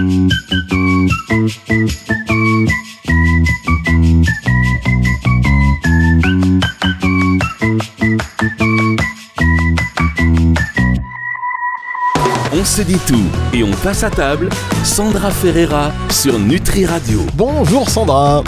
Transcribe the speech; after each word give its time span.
On 0.00 0.04
se 12.64 12.82
dit 12.82 12.98
tout 13.06 13.16
et 13.52 13.64
on 13.64 13.70
passe 13.72 14.04
à 14.04 14.10
table. 14.10 14.48
Sandra 14.84 15.30
Ferreira 15.30 15.90
sur 16.10 16.38
Nutri 16.38 16.86
Radio. 16.86 17.22
Bonjour 17.34 17.90
Sandra. 17.90 18.44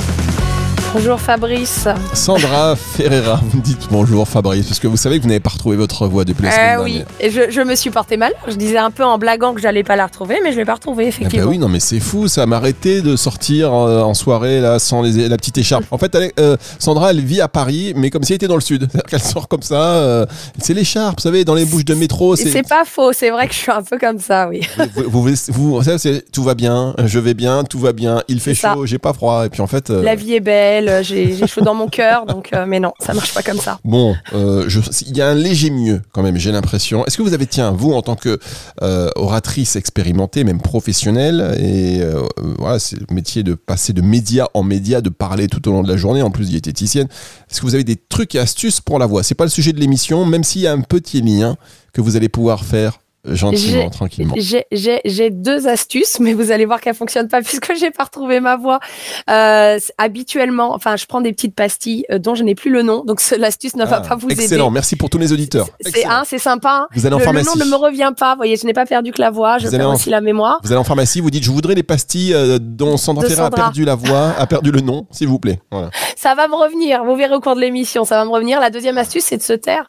Bonjour 0.92 1.20
Fabrice. 1.20 1.86
Sandra 2.14 2.74
Ferreira, 2.74 3.40
vous 3.44 3.58
me 3.58 3.62
dites 3.62 3.86
bonjour 3.92 4.26
Fabrice, 4.26 4.66
parce 4.66 4.80
que 4.80 4.88
vous 4.88 4.96
savez 4.96 5.18
que 5.18 5.22
vous 5.22 5.28
n'avez 5.28 5.38
pas 5.38 5.50
retrouvé 5.50 5.76
votre 5.76 6.08
voix 6.08 6.24
depuis 6.24 6.42
la 6.42 6.50
semaine 6.50 6.78
Euh, 6.80 6.82
oui, 6.82 7.04
et 7.20 7.30
je, 7.30 7.48
je 7.48 7.60
me 7.60 7.76
suis 7.76 7.90
porté 7.90 8.16
mal. 8.16 8.32
Je 8.48 8.54
disais 8.56 8.76
un 8.78 8.90
peu 8.90 9.04
en 9.04 9.16
blaguant 9.16 9.54
que 9.54 9.60
j'allais 9.60 9.84
pas 9.84 9.94
la 9.94 10.06
retrouver, 10.06 10.38
mais 10.42 10.50
je 10.52 10.56
l'ai 10.58 10.64
pas 10.64 10.74
retrouvée 10.74 11.04
Eh 11.04 11.08
effectivement. 11.08 11.44
ben 11.44 11.50
oui, 11.50 11.58
non 11.58 11.68
mais 11.68 11.78
c'est 11.78 12.00
fou, 12.00 12.26
ça 12.26 12.44
m'a 12.46 12.56
arrêté 12.56 13.02
de 13.02 13.14
sortir 13.14 13.72
euh, 13.72 14.02
en 14.02 14.14
soirée 14.14 14.60
là 14.60 14.80
sans 14.80 15.02
les- 15.02 15.28
la 15.28 15.36
petite 15.36 15.58
écharpe. 15.58 15.84
En 15.92 15.98
fait, 15.98 16.12
elle 16.16 16.32
euh, 16.40 16.56
Sandra, 16.80 17.10
elle 17.12 17.20
vit 17.20 17.40
à 17.40 17.46
Paris, 17.46 17.92
mais 17.94 18.10
comme 18.10 18.24
si 18.24 18.32
elle 18.32 18.36
était 18.36 18.48
dans 18.48 18.56
le 18.56 18.60
sud. 18.60 18.82
C'est-à-dire 18.90 19.08
qu'elle 19.08 19.22
sort 19.22 19.46
comme 19.46 19.62
ça, 19.62 19.80
euh, 19.94 20.26
c'est 20.58 20.74
l'écharpe, 20.74 21.18
vous 21.20 21.22
savez, 21.22 21.44
dans 21.44 21.54
les 21.54 21.66
bouches 21.66 21.84
de 21.84 21.94
métro. 21.94 22.34
C'est 22.34 22.66
pas 22.68 22.84
faux, 22.84 23.12
c'est 23.12 23.30
vrai 23.30 23.46
que 23.46 23.54
je 23.54 23.58
suis 23.60 23.70
un 23.72 23.82
peu 23.82 23.96
comme 23.96 24.18
ça, 24.18 24.48
oui. 24.48 24.62
vous, 25.06 25.22
vous, 25.22 25.34
vous- 25.50 25.82
savez, 25.84 26.22
tout 26.32 26.42
va 26.42 26.54
bien, 26.54 26.94
je 27.04 27.18
vais 27.20 27.34
bien, 27.34 27.62
tout 27.62 27.78
va 27.78 27.92
bien, 27.92 28.22
il 28.26 28.40
fait 28.40 28.54
chaud, 28.54 28.86
j'ai 28.86 28.98
pas 28.98 29.12
froid. 29.12 29.46
Et 29.46 29.50
puis 29.50 29.62
en 29.62 29.68
fait, 29.68 29.90
La 29.90 30.16
vie 30.16 30.34
est 30.34 30.40
belle, 30.40 30.79
j'ai 31.02 31.34
j'ai 31.34 31.46
chaud 31.46 31.60
dans 31.60 31.74
mon 31.74 31.88
cœur, 31.88 32.26
donc 32.26 32.50
euh, 32.52 32.64
mais 32.66 32.80
non, 32.80 32.92
ça 33.00 33.14
marche 33.14 33.34
pas 33.34 33.42
comme 33.42 33.58
ça. 33.58 33.78
Bon, 33.84 34.14
euh, 34.32 34.68
il 35.06 35.16
y 35.16 35.22
a 35.22 35.28
un 35.28 35.34
léger 35.34 35.70
mieux 35.70 36.00
quand 36.12 36.22
même, 36.22 36.36
j'ai 36.36 36.52
l'impression. 36.52 37.04
Est-ce 37.06 37.16
que 37.16 37.22
vous 37.22 37.34
avez, 37.34 37.46
tiens, 37.46 37.70
vous 37.70 37.92
en 37.92 38.02
tant 38.02 38.16
que 38.16 38.38
euh, 38.82 39.10
oratrice 39.16 39.76
expérimentée, 39.76 40.44
même 40.44 40.60
professionnelle, 40.60 41.56
et 41.58 42.00
euh, 42.00 42.22
euh, 42.38 42.54
voilà, 42.58 42.78
c'est 42.78 42.98
le 42.98 43.06
métier 43.14 43.42
de 43.42 43.54
passer 43.54 43.92
de 43.92 44.02
média 44.02 44.48
en 44.54 44.62
média, 44.62 45.00
de 45.00 45.10
parler 45.10 45.48
tout 45.48 45.66
au 45.68 45.72
long 45.72 45.82
de 45.82 45.88
la 45.88 45.96
journée, 45.96 46.22
en 46.22 46.30
plus 46.30 46.48
diététicienne, 46.48 47.08
est-ce 47.50 47.60
que 47.60 47.66
vous 47.66 47.74
avez 47.74 47.84
des 47.84 47.96
trucs 47.96 48.34
et 48.34 48.38
astuces 48.38 48.80
pour 48.80 48.98
la 48.98 49.06
voix? 49.06 49.22
C'est 49.22 49.34
pas 49.34 49.44
le 49.44 49.50
sujet 49.50 49.72
de 49.72 49.80
l'émission, 49.80 50.24
même 50.24 50.44
s'il 50.44 50.62
y 50.62 50.66
a 50.66 50.72
un 50.72 50.80
petit 50.82 51.20
lien 51.20 51.56
que 51.92 52.00
vous 52.00 52.16
allez 52.16 52.28
pouvoir 52.28 52.64
faire 52.64 52.94
euh, 52.94 53.09
gentiment, 53.24 53.90
tranquillement. 53.90 54.34
J'ai- 54.36 54.66
J'ai 54.72 55.00
j'ai 55.04 55.30
deux 55.30 55.68
astuces, 55.68 56.18
mais 56.20 56.32
vous 56.32 56.50
allez 56.50 56.64
voir 56.64 56.80
qu'elles 56.80 56.94
fonctionnent 56.94 57.28
pas 57.28 57.40
puisque 57.42 57.74
j'ai 57.76 57.90
pas 57.90 58.04
retrouvé 58.04 58.40
ma 58.40 58.56
voix. 58.56 58.80
Euh, 59.28 59.78
habituellement, 59.98 60.72
enfin, 60.74 60.96
je 60.96 61.06
prends 61.06 61.20
des 61.20 61.32
petites 61.32 61.54
pastilles 61.54 62.04
euh, 62.10 62.18
dont 62.18 62.34
je 62.34 62.42
n'ai 62.44 62.54
plus 62.54 62.70
le 62.70 62.82
nom, 62.82 63.04
donc 63.04 63.20
ce- 63.20 63.34
l'astuce 63.34 63.76
ne 63.76 63.84
va 63.84 64.00
Ah, 64.04 64.08
pas 64.08 64.16
vous 64.16 64.28
excellent, 64.28 64.66
aider. 64.66 64.74
merci 64.74 64.96
pour 64.96 65.10
tous 65.10 65.18
les 65.18 65.32
auditeurs. 65.32 65.66
C'est 65.80 65.88
Excellent. 65.90 66.10
hein, 66.14 66.22
c'est 66.26 66.38
sympa. 66.38 66.70
hein. 66.84 66.88
Vous 66.94 67.06
allez 67.06 67.14
en 67.14 67.18
le, 67.18 67.22
le 67.22 67.24
pharmacie. 67.24 67.58
nom 67.58 67.64
ne 67.64 67.70
me 67.70 67.76
revient 67.76 68.12
pas. 68.18 68.32
Vous 68.34 68.38
voyez, 68.38 68.56
je 68.56 68.66
n'ai 68.66 68.72
pas 68.72 68.86
perdu 68.86 69.12
que 69.12 69.20
la 69.20 69.30
voix, 69.30 69.58
je 69.58 69.66
Vous 69.68 69.76
perds 69.76 69.88
en- 69.90 69.94
aussi 69.94 70.10
la 70.10 70.20
mémoire. 70.20 70.58
Vous 70.62 70.70
allez 70.72 70.80
en 70.80 70.84
pharmacie, 70.84 71.20
vous 71.20 71.30
dites 71.30 71.44
je 71.44 71.50
voudrais 71.50 71.74
les 71.74 71.82
pastilles 71.82 72.34
euh, 72.34 72.58
dont 72.60 72.96
Sandra 72.96 73.26
Ferrer 73.28 73.42
a 73.42 73.50
perdu 73.50 73.84
la 73.84 73.94
voix, 73.94 74.32
a 74.38 74.46
perdu 74.46 74.70
le 74.70 74.80
nom, 74.80 75.06
s'il 75.10 75.28
vous 75.28 75.38
plaît. 75.38 75.60
Voilà. 75.70 75.90
Ça 76.16 76.34
va 76.34 76.48
me 76.48 76.54
revenir. 76.54 77.04
Vous 77.04 77.16
verrez 77.16 77.34
au 77.34 77.40
cours 77.40 77.54
de 77.56 77.60
l'émission, 77.60 78.04
ça 78.04 78.16
va 78.16 78.24
me 78.24 78.30
revenir. 78.30 78.60
La 78.60 78.70
deuxième 78.70 78.98
astuce, 78.98 79.24
c'est 79.24 79.36
de 79.36 79.42
se 79.42 79.52
taire 79.52 79.88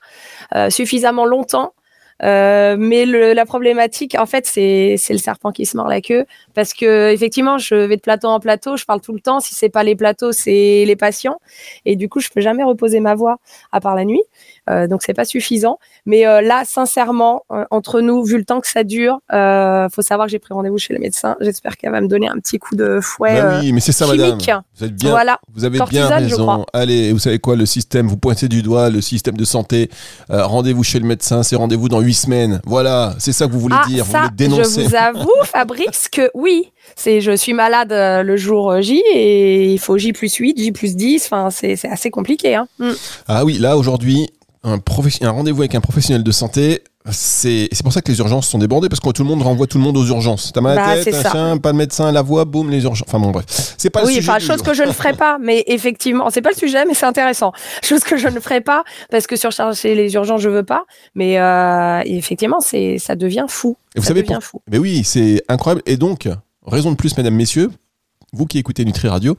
euh, 0.56 0.70
suffisamment 0.70 1.26
longtemps. 1.26 1.74
Euh, 2.24 2.76
mais 2.78 3.06
le- 3.06 3.34
la 3.34 3.46
problématique, 3.46 4.16
en 4.20 4.26
fait, 4.28 4.46
c'est 4.46 4.96
c'est 4.98 5.14
le 5.14 5.20
serpent 5.20 5.52
qui 5.52 5.66
se 5.66 5.76
mord 5.76 5.88
la 5.88 6.02
queue, 6.02 6.26
parce 6.54 6.74
que 6.74 7.12
effectivement, 7.12 7.58
je 7.58 7.74
vais 7.76 7.96
de 7.96 8.02
plateau 8.02 8.28
en 8.28 8.40
plateau, 8.40 8.78
je 8.78 8.86
parle 8.86 9.02
tout 9.02 9.14
le 9.14 9.20
temps. 9.20 9.40
Si 9.40 9.56
c'est 9.56 9.70
pas 9.70 9.84
les 9.84 9.96
plateaux, 9.96 10.32
c'est 10.32 10.84
les 10.86 10.96
patients, 10.96 11.40
et 11.86 11.96
du 11.96 12.10
coup, 12.10 12.20
je 12.20 12.30
peux 12.30 12.42
jamais 12.42 12.64
reposer 12.64 13.00
ma 13.00 13.16
voix 13.16 13.38
à 13.72 13.80
part 13.82 13.96
la 13.96 14.06
nuit. 14.06 14.22
Euh, 14.70 14.88
donc 14.88 15.02
c'est 15.04 15.14
pas 15.14 15.26
suffisant. 15.26 15.80
Mais 16.06 16.28
euh, 16.28 16.42
là, 16.42 16.64
sincèrement, 16.66 17.44
euh, 17.52 17.66
entre 17.72 18.02
nous, 18.02 18.24
vu 18.24 18.38
le 18.38 18.46
temps 18.46 18.62
que 18.62 18.68
ça 18.68 18.84
dure, 18.84 19.20
faut 19.30 20.02
savoir 20.02 20.28
que 20.28 20.32
j'ai 20.32 20.40
pris 20.40 20.54
rendez-vous 20.54 20.78
chez 20.78 20.94
le 20.94 21.00
médecin. 21.00 21.36
J'espère 21.42 21.78
qu'elle 21.78 21.92
va 21.92 22.02
me 22.02 22.08
donner 22.08 22.28
un 22.28 22.38
petit 22.38 22.60
coup 22.60 22.76
de 22.76 23.00
fouet 23.02 23.42
Bah 23.42 23.60
oui, 23.62 23.72
mais 23.74 23.80
c'est 23.80 23.92
ça, 23.92 24.06
madame. 24.08 24.40
chimique. 24.40 24.52
Vous 24.78 24.86
êtes 24.86 24.96
bien. 24.96 25.10
Voilà. 25.10 25.40
Vous 25.54 25.66
avez 25.66 25.80
bien 25.90 26.08
raison. 26.08 26.66
Allez, 26.74 27.12
vous 27.12 27.20
savez 27.20 27.40
quoi, 27.40 27.56
le 27.56 27.66
système, 27.66 28.08
vous 28.08 28.18
pointez 28.18 28.48
du 28.48 28.62
doigt 28.62 28.90
le 28.90 29.02
système 29.02 29.36
de 29.38 29.46
santé. 29.46 29.90
Rendez-vous 30.30 30.84
chez 30.84 31.00
le 31.00 31.06
médecin, 31.06 31.44
c'est 31.44 31.56
rendez-vous 31.56 31.90
dans 31.90 32.00
huit 32.02 32.14
semaines. 32.14 32.62
Voilà, 32.66 33.16
c'est 33.20 33.34
ça 33.34 33.48
que 33.48 33.52
vous 33.52 33.60
voulez 33.60 33.76
Ah, 33.80 33.88
dire. 33.88 34.06
ça, 34.06 34.18
vous 34.20 34.24
voulez 34.26 34.36
dénoncer. 34.36 34.84
Je 34.84 34.90
vous 34.90 34.96
avoue, 34.96 35.32
Fabrice, 35.46 36.08
que 36.12 36.30
oui, 36.34 36.72
c'est 36.96 37.22
je 37.22 37.36
suis 37.36 37.54
malade 37.54 37.92
le 37.92 38.38
jour 38.38 38.82
J 38.82 39.02
et 39.14 39.72
il 39.74 39.80
faut 39.80 39.98
J 39.98 40.14
plus 40.14 40.34
8, 40.34 40.58
J 40.58 40.72
plus 40.72 40.96
10. 40.96 41.26
Enfin, 41.26 41.50
c'est 41.50 41.76
c'est 41.76 41.90
assez 41.90 42.12
compliqué. 42.12 42.56
Hein. 42.56 42.68
Mm. 42.80 42.92
Ah 43.28 43.46
oui, 43.46 43.58
là 43.58 43.78
aujourd'hui, 43.78 44.30
un, 44.64 44.78
un 45.22 45.30
rendez-vous 45.32 45.62
avec 45.62 45.76
un 45.76 45.82
professionnel 45.82 46.24
de 46.24 46.32
santé. 46.32 46.84
C'est 47.10 47.68
c'est 47.72 47.82
pour 47.82 47.92
ça 47.92 48.04
que 48.04 48.12
les 48.12 48.20
urgences 48.20 48.48
sont 48.48 48.60
débordées 48.60 48.88
parce 48.88 49.00
que 49.00 49.10
tout 49.10 49.24
le 49.24 49.28
monde 49.30 49.42
renvoie 49.42 49.66
tout 49.66 49.80
le 49.80 49.84
monde 49.84 49.98
aux 49.98 50.06
urgences. 50.06 50.52
T'as 50.54 50.62
mal 50.62 50.78
à 50.78 50.82
Bah, 50.86 50.96
la 50.96 51.04
tête, 51.04 51.16
c'est 51.16 51.22
ça. 51.24 51.30
machin, 51.34 51.58
pas 51.58 51.72
de 51.72 51.78
médecin, 51.78 52.12
la 52.12 52.22
voix, 52.22 52.46
boum, 52.46 52.70
les 52.70 52.84
urgences. 52.84 53.04
Enfin 53.08 53.20
bon, 53.20 53.32
bref. 53.32 53.46
C'est 53.78 53.90
pas 53.90 54.02
le 54.02 54.06
Oui, 54.06 54.14
sujet 54.16 54.30
enfin, 54.30 54.38
du 54.38 54.46
chose 54.46 54.62
que 54.62 54.76
je 54.76 54.84
ne 54.84 54.92
ferai 54.92 55.14
pas, 55.14 55.40
mais 55.42 55.64
effectivement, 55.66 56.30
c'est 56.30 56.44
pas 56.44 56.52
le 56.52 56.56
sujet, 56.56 56.86
mais 56.86 56.94
c'est 56.94 57.08
intéressant. 57.08 57.54
Chose 57.84 58.02
que 58.04 58.18
je 58.18 58.28
ne 58.28 58.40
ferai 58.40 58.62
pas 58.62 58.84
parce 59.10 59.26
que 59.26 59.36
surcharger 59.36 59.96
les 59.96 60.14
urgences, 60.14 60.42
je 60.42 60.50
veux 60.50 60.62
pas. 60.64 60.84
Mais 61.16 61.40
euh, 61.40 62.02
effectivement, 62.06 62.60
c'est 62.60 63.00
ça 63.00 63.16
devient 63.16 63.46
fou. 63.48 63.78
Et 63.96 64.00
vous 64.00 64.04
ça 64.04 64.10
savez 64.10 64.22
devient 64.22 64.34
pour- 64.36 64.44
fou. 64.44 64.62
Mais 64.72 64.78
oui, 64.78 65.02
c'est 65.04 65.42
incroyable. 65.50 65.82
Et 65.88 65.98
donc, 65.98 66.30
raison 66.68 66.92
de 66.92 66.96
plus, 66.98 67.18
mesdames, 67.18 67.34
messieurs, 67.34 67.72
vous 68.34 68.46
qui 68.46 68.58
écoutez 68.60 68.86
Nutri 68.86 69.10
Radio, 69.10 69.36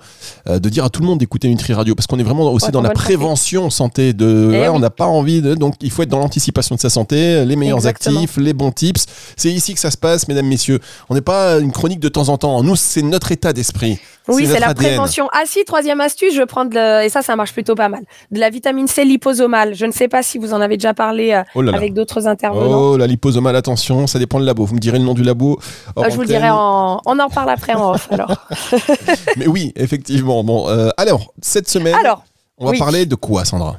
euh, 0.48 0.58
de 0.58 0.68
dire 0.68 0.84
à 0.84 0.90
tout 0.90 1.00
le 1.00 1.06
monde 1.06 1.18
d'écouter 1.18 1.48
Nutri 1.48 1.72
Radio, 1.72 1.94
parce 1.94 2.06
qu'on 2.06 2.18
est 2.18 2.22
vraiment 2.22 2.52
aussi 2.52 2.66
Ouais, 2.66 2.72
dans 2.72 2.82
la 2.82 2.90
prévention 2.90 3.70
santé. 3.70 4.12
De, 4.12 4.50
Eh 4.52 4.68
On 4.68 4.78
n'a 4.80 4.90
pas 4.90 5.06
envie 5.06 5.40
de. 5.40 5.54
Donc, 5.54 5.76
il 5.80 5.90
faut 5.90 6.02
être 6.02 6.10
dans 6.10 6.18
l'anticipation 6.18 6.74
de 6.74 6.80
sa 6.80 6.90
santé, 6.90 7.42
les 7.46 7.56
meilleurs 7.56 7.78
Exactement. 7.78 8.20
actifs, 8.20 8.36
les 8.36 8.52
bons 8.52 8.70
tips. 8.70 9.06
C'est 9.34 9.50
ici 9.50 9.72
que 9.72 9.80
ça 9.80 9.90
se 9.90 9.96
passe, 9.96 10.28
mesdames, 10.28 10.44
messieurs. 10.46 10.78
On 11.08 11.14
n'est 11.14 11.22
pas 11.22 11.58
une 11.58 11.72
chronique 11.72 12.00
de 12.00 12.10
temps 12.10 12.28
en 12.28 12.36
temps. 12.36 12.62
Nous, 12.62 12.76
c'est 12.76 13.00
notre 13.00 13.32
état 13.32 13.54
d'esprit. 13.54 13.98
Oui, 14.28 14.46
c'est 14.46 14.60
la 14.60 14.68
ADN. 14.68 14.90
prévention. 14.90 15.28
Ah 15.32 15.42
si, 15.46 15.64
troisième 15.64 16.00
astuce, 16.00 16.34
je 16.34 16.42
prends 16.42 16.64
de 16.66 16.74
la- 16.76 17.04
et 17.04 17.08
ça, 17.08 17.22
ça 17.22 17.34
marche 17.34 17.52
plutôt 17.52 17.74
pas 17.74 17.88
mal. 17.88 18.02
De 18.30 18.38
la 18.38 18.50
vitamine 18.50 18.86
C 18.86 19.04
liposomale. 19.04 19.74
Je 19.74 19.84
ne 19.86 19.90
sais 19.90 20.06
pas 20.06 20.22
si 20.22 20.36
vous 20.38 20.52
en 20.52 20.60
avez 20.60 20.76
déjà 20.76 20.92
parlé 20.94 21.32
euh, 21.32 21.42
Oh 21.56 21.62
là 21.62 21.72
là. 21.72 21.78
avec 21.78 21.92
d'autres 21.94 22.28
intervenants. 22.28 22.90
Oh, 22.92 22.96
la 22.98 23.06
liposomale, 23.08 23.56
attention, 23.56 24.06
ça 24.06 24.18
dépend 24.20 24.38
du 24.38 24.44
labo. 24.44 24.64
Vous 24.66 24.74
me 24.74 24.80
direz 24.80 24.98
le 24.98 25.04
nom 25.04 25.14
du 25.14 25.24
labo. 25.24 25.58
Euh, 25.98 26.04
je 26.08 26.14
vous 26.14 26.20
le 26.20 26.26
dirai 26.28 26.50
en. 26.50 27.00
On 27.04 27.18
en 27.18 27.28
parle 27.30 27.50
après 27.50 27.72
en 27.74 27.94
off. 27.94 28.06
Alors, 28.12 28.46
Mais 29.36 29.46
oui, 29.46 29.72
effectivement. 29.76 30.42
Bon, 30.44 30.68
euh, 30.68 30.90
alors, 30.96 31.32
cette 31.40 31.68
semaine, 31.68 31.94
alors 31.94 32.24
on 32.58 32.66
va 32.66 32.70
oui. 32.72 32.78
parler 32.78 33.06
de 33.06 33.14
quoi, 33.14 33.44
Sandra? 33.44 33.78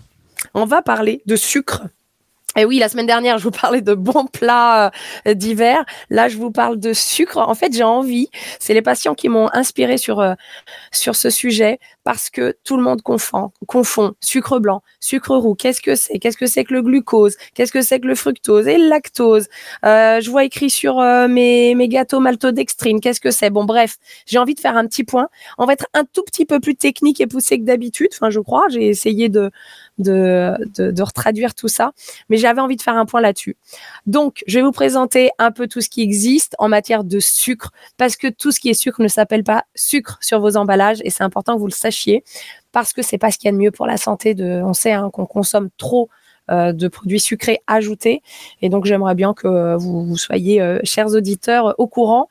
On 0.53 0.65
va 0.65 0.81
parler 0.81 1.21
de 1.25 1.35
sucre. 1.35 1.83
Et 2.55 2.65
oui, 2.65 2.77
la 2.77 2.87
semaine 2.87 3.07
dernière, 3.07 3.39
je 3.39 3.45
vous 3.45 3.51
parlais 3.51 3.81
de 3.81 3.95
bons 3.95 4.27
plats 4.27 4.91
euh, 5.27 5.33
d'hiver. 5.33 5.83
Là, 6.09 6.29
je 6.29 6.37
vous 6.37 6.51
parle 6.51 6.79
de 6.79 6.93
sucre. 6.93 7.37
En 7.37 7.55
fait, 7.55 7.73
j'ai 7.73 7.83
envie. 7.83 8.29
C'est 8.59 8.75
les 8.75 8.83
patients 8.83 9.15
qui 9.15 9.27
m'ont 9.27 9.49
inspiré 9.53 9.97
sur 9.97 10.19
euh, 10.19 10.33
sur 10.91 11.15
ce 11.15 11.29
sujet 11.29 11.79
parce 12.03 12.29
que 12.29 12.55
tout 12.63 12.77
le 12.77 12.83
monde 12.83 13.01
confond, 13.01 13.51
confond 13.67 14.13
sucre 14.19 14.59
blanc, 14.59 14.83
sucre 14.99 15.35
roux. 15.35 15.55
Qu'est-ce 15.55 15.81
que 15.81 15.95
c'est? 15.95 16.19
Qu'est-ce 16.19 16.37
que 16.37 16.45
c'est 16.47 16.63
que 16.63 16.73
le 16.73 16.81
glucose? 16.81 17.35
Qu'est-ce 17.53 17.71
que 17.71 17.81
c'est 17.81 17.99
que 17.99 18.07
le 18.07 18.15
fructose? 18.15 18.67
Et 18.67 18.77
le 18.77 18.89
lactose? 18.89 19.47
Euh, 19.85 20.19
Je 20.21 20.29
vois 20.29 20.43
écrit 20.43 20.69
sur 20.69 20.99
euh, 20.99 21.27
mes 21.27 21.75
mes 21.75 21.87
gâteaux 21.87 22.19
maltodextrine. 22.19 22.99
Qu'est-ce 22.99 23.21
que 23.21 23.31
c'est? 23.31 23.49
Bon, 23.49 23.63
bref, 23.65 23.97
j'ai 24.25 24.37
envie 24.37 24.55
de 24.55 24.59
faire 24.59 24.75
un 24.77 24.85
petit 24.85 25.03
point. 25.03 25.29
On 25.57 25.65
va 25.65 25.73
être 25.73 25.87
un 25.93 26.03
tout 26.03 26.23
petit 26.23 26.45
peu 26.45 26.59
plus 26.59 26.75
technique 26.75 27.21
et 27.21 27.27
poussé 27.27 27.57
que 27.59 27.63
d'habitude. 27.63 28.09
Enfin, 28.13 28.29
je 28.29 28.39
crois. 28.39 28.65
J'ai 28.69 28.87
essayé 28.89 29.29
de 29.29 29.51
de, 29.99 30.55
de, 30.75 30.89
de 30.89 31.03
retraduire 31.03 31.53
tout 31.53 31.67
ça, 31.67 31.91
mais 32.27 32.37
j'avais 32.37 32.61
envie 32.61 32.75
de 32.75 32.81
faire 32.81 32.95
un 32.95 33.05
point 33.05 33.21
là-dessus. 33.21 33.57
Donc, 34.07 34.43
je 34.47 34.57
vais 34.57 34.63
vous 34.63 34.71
présenter 34.71 35.29
un 35.37 35.51
peu 35.51 35.67
tout 35.67 35.81
ce 35.81 35.89
qui 35.89 36.01
existe 36.01 36.55
en 36.57 36.67
matière 36.67 37.03
de 37.03 37.19
sucre, 37.19 37.69
parce 37.97 38.15
que 38.15 38.27
tout 38.27 38.51
ce 38.51 38.59
qui 38.59 38.69
est 38.69 38.73
sucre 38.73 39.03
ne 39.03 39.07
s'appelle 39.07 39.43
pas 39.43 39.65
sucre 39.75 40.17
sur 40.19 40.39
vos 40.39 40.57
emballages, 40.57 40.99
et 41.03 41.11
c'est 41.11 41.23
important 41.23 41.53
que 41.53 41.59
vous 41.59 41.67
le 41.67 41.71
sachiez, 41.71 41.92
parce 42.71 42.93
que 42.93 43.01
c'est 43.01 43.17
pas 43.17 43.31
ce 43.31 43.37
qu'il 43.37 43.47
y 43.47 43.49
a 43.49 43.51
de 43.51 43.57
mieux 43.57 43.71
pour 43.71 43.87
la 43.87 43.97
santé. 43.97 44.33
De, 44.33 44.61
on 44.63 44.73
sait 44.73 44.91
hein, 44.91 45.09
qu'on 45.11 45.25
consomme 45.25 45.69
trop 45.77 46.09
euh, 46.51 46.73
de 46.73 46.89
produits 46.89 47.21
sucrés 47.21 47.61
ajoutés, 47.67 48.21
et 48.61 48.67
donc 48.67 48.83
j'aimerais 48.83 49.15
bien 49.15 49.33
que 49.33 49.77
vous, 49.77 50.05
vous 50.05 50.17
soyez, 50.17 50.61
euh, 50.61 50.77
chers 50.83 51.07
auditeurs, 51.13 51.73
au 51.77 51.87
courant 51.87 52.27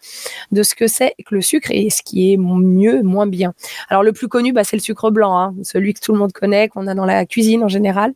de 0.50 0.62
ce 0.62 0.74
que 0.74 0.86
c'est 0.86 1.14
que 1.24 1.34
le 1.34 1.40
sucre 1.40 1.70
et 1.70 1.88
ce 1.88 2.02
qui 2.02 2.32
est 2.32 2.36
mieux, 2.36 3.02
moins 3.02 3.26
bien. 3.26 3.54
Alors 3.88 4.02
le 4.02 4.12
plus 4.12 4.28
connu, 4.28 4.52
bah, 4.52 4.64
c'est 4.64 4.76
le 4.76 4.82
sucre 4.82 5.10
blanc, 5.10 5.38
hein, 5.38 5.54
celui 5.62 5.94
que 5.94 6.00
tout 6.00 6.12
le 6.12 6.18
monde 6.18 6.32
connaît, 6.32 6.68
qu'on 6.68 6.88
a 6.88 6.94
dans 6.94 7.06
la 7.06 7.24
cuisine 7.24 7.64
en 7.64 7.68
général. 7.68 8.12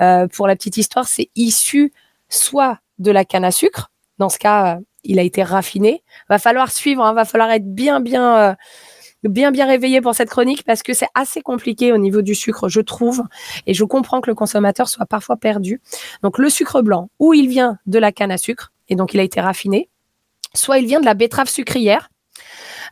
Euh, 0.00 0.26
pour 0.26 0.48
la 0.48 0.56
petite 0.56 0.76
histoire, 0.76 1.06
c'est 1.06 1.30
issu 1.36 1.92
soit 2.28 2.78
de 2.98 3.12
la 3.12 3.24
canne 3.24 3.44
à 3.44 3.52
sucre, 3.52 3.92
dans 4.18 4.28
ce 4.28 4.38
cas, 4.38 4.76
euh, 4.76 4.80
il 5.04 5.18
a 5.18 5.22
été 5.22 5.42
raffiné. 5.42 6.02
Va 6.28 6.38
falloir 6.38 6.70
suivre, 6.70 7.04
hein, 7.04 7.12
va 7.12 7.24
falloir 7.24 7.50
être 7.50 7.72
bien, 7.72 8.00
bien, 8.00 8.36
euh, 8.36 8.54
bien, 9.24 9.50
bien 9.50 9.66
réveillé 9.66 10.00
pour 10.00 10.14
cette 10.14 10.30
chronique 10.30 10.64
parce 10.64 10.82
que 10.82 10.94
c'est 10.94 11.08
assez 11.14 11.40
compliqué 11.40 11.92
au 11.92 11.98
niveau 11.98 12.22
du 12.22 12.34
sucre, 12.34 12.68
je 12.68 12.80
trouve, 12.80 13.22
et 13.66 13.74
je 13.74 13.84
comprends 13.84 14.20
que 14.20 14.30
le 14.30 14.34
consommateur 14.34 14.88
soit 14.88 15.06
parfois 15.06 15.36
perdu. 15.36 15.80
Donc 16.22 16.38
le 16.38 16.48
sucre 16.50 16.82
blanc, 16.82 17.10
ou 17.18 17.34
il 17.34 17.48
vient 17.48 17.78
de 17.86 17.98
la 17.98 18.12
canne 18.12 18.30
à 18.30 18.38
sucre, 18.38 18.72
et 18.88 18.96
donc 18.96 19.14
il 19.14 19.20
a 19.20 19.22
été 19.22 19.40
raffiné, 19.40 19.88
soit 20.54 20.78
il 20.78 20.86
vient 20.86 21.00
de 21.00 21.06
la 21.06 21.14
betterave 21.14 21.48
sucrière. 21.48 22.10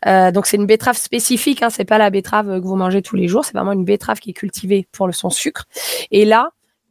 Euh, 0.06 0.30
donc 0.30 0.46
c'est 0.46 0.56
une 0.56 0.66
betterave 0.66 0.96
spécifique, 0.96 1.62
hein, 1.62 1.70
c'est 1.70 1.84
pas 1.84 1.98
la 1.98 2.10
betterave 2.10 2.60
que 2.60 2.66
vous 2.66 2.76
mangez 2.76 3.00
tous 3.00 3.16
les 3.16 3.28
jours, 3.28 3.44
c'est 3.44 3.54
vraiment 3.54 3.72
une 3.72 3.84
betterave 3.84 4.18
qui 4.18 4.30
est 4.30 4.34
cultivée 4.34 4.86
pour 4.92 5.12
son 5.14 5.30
sucre. 5.30 5.64
Et 6.10 6.24
là, 6.24 6.50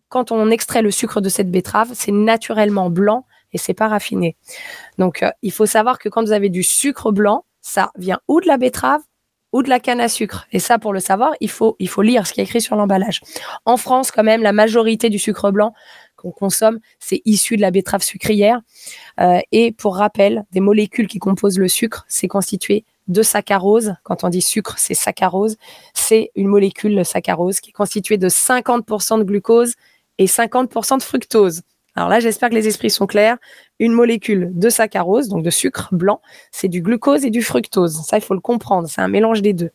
quand 0.10 0.32
on 0.32 0.50
extrait 0.50 0.82
le 0.82 0.92
sucre 0.92 1.22
de 1.22 1.30
cette 1.30 1.52
betterave, 1.52 1.92
c'est 1.94 2.12
naturellement 2.12 2.90
blanc 2.90 3.26
et 3.52 3.58
c'est 3.58 3.74
pas 3.74 3.88
raffiné. 3.88 4.36
Donc, 4.98 5.24
euh, 5.24 5.30
il 5.42 5.52
faut 5.52 5.66
savoir 5.66 6.00
que 6.00 6.10
quand 6.10 6.24
vous 6.24 6.32
avez 6.32 6.50
du 6.50 6.64
sucre 6.64 7.12
blanc, 7.12 7.46
ça 7.62 7.92
vient 7.98 8.20
ou 8.28 8.42
de 8.42 8.48
la 8.48 8.58
betterave? 8.58 9.02
Ou 9.56 9.64
de 9.64 9.70
la 9.70 9.80
canne 9.80 10.02
à 10.02 10.10
sucre. 10.10 10.48
Et 10.52 10.60
ça, 10.60 10.80
pour 10.80 10.92
le 10.92 11.00
savoir, 11.00 11.32
il 11.40 11.50
faut, 11.50 11.78
il 11.80 11.88
faut 11.88 12.02
lire 12.02 12.28
ce 12.28 12.34
qui 12.34 12.42
est 12.42 12.44
écrit 12.44 12.60
sur 12.60 12.76
l'emballage. 12.76 13.22
En 13.64 13.78
France, 13.78 14.12
quand 14.12 14.22
même, 14.22 14.44
la 14.44 14.52
majorité 14.52 15.10
du 15.10 15.18
sucre 15.18 15.50
blanc 15.50 15.74
qu'on 16.18 16.32
consomme, 16.32 16.80
c'est 17.00 17.22
issu 17.24 17.56
de 17.56 17.62
la 17.62 17.72
betterave 17.72 18.04
sucrière. 18.04 18.60
Euh, 19.22 19.40
et 19.54 19.72
pour 19.72 19.96
rappel, 19.96 20.44
des 20.52 20.60
molécules 20.60 21.08
qui 21.08 21.20
composent 21.20 21.58
le 21.58 21.70
sucre, 21.70 22.04
c'est 22.10 22.28
constitué 22.28 22.84
de 23.08 23.24
saccharose. 23.24 23.94
Quand 24.04 24.26
on 24.26 24.30
dit 24.30 24.42
sucre, 24.42 24.76
c'est 24.78 24.94
saccharose. 24.94 25.56
C'est 25.94 26.32
une 26.36 26.48
molécule, 26.48 26.94
le 26.94 27.06
saccharose, 27.06 27.62
qui 27.62 27.70
est 27.70 27.74
constituée 27.74 28.18
de 28.18 28.28
50% 28.28 29.20
de 29.20 29.24
glucose 29.24 29.76
et 30.18 30.26
50% 30.26 30.98
de 30.98 31.04
fructose. 31.04 31.62
Alors 31.96 32.10
là, 32.10 32.20
j'espère 32.20 32.50
que 32.50 32.56
les 32.56 32.68
esprits 32.68 32.90
sont 32.90 33.08
clairs. 33.08 33.38
Une 33.80 33.94
molécule 33.94 34.52
de 34.54 34.70
saccharose, 34.70 35.28
donc 35.28 35.44
de 35.44 35.50
sucre 35.50 35.90
blanc, 35.92 36.22
c'est 36.52 36.68
du 36.68 36.82
glucose 36.82 37.26
et 37.26 37.30
du 37.30 37.42
fructose. 37.42 38.02
Ça, 38.06 38.18
il 38.18 38.22
faut 38.22 38.34
le 38.34 38.40
comprendre. 38.40 38.88
C'est 38.90 39.02
un 39.02 39.08
mélange 39.08 39.42
des 39.42 39.54
deux. 39.54 39.72